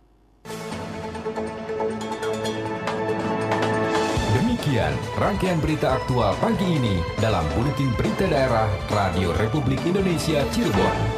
Demikian 4.31 4.95
rangkaian 5.19 5.59
berita 5.59 5.99
aktual 5.99 6.39
pagi 6.39 6.71
ini 6.71 7.03
dalam 7.19 7.43
Buletin 7.59 7.91
Berita 7.99 8.31
Daerah 8.31 8.71
Radio 8.87 9.35
Republik 9.43 9.83
Indonesia 9.83 10.47
Cirebon. 10.55 11.13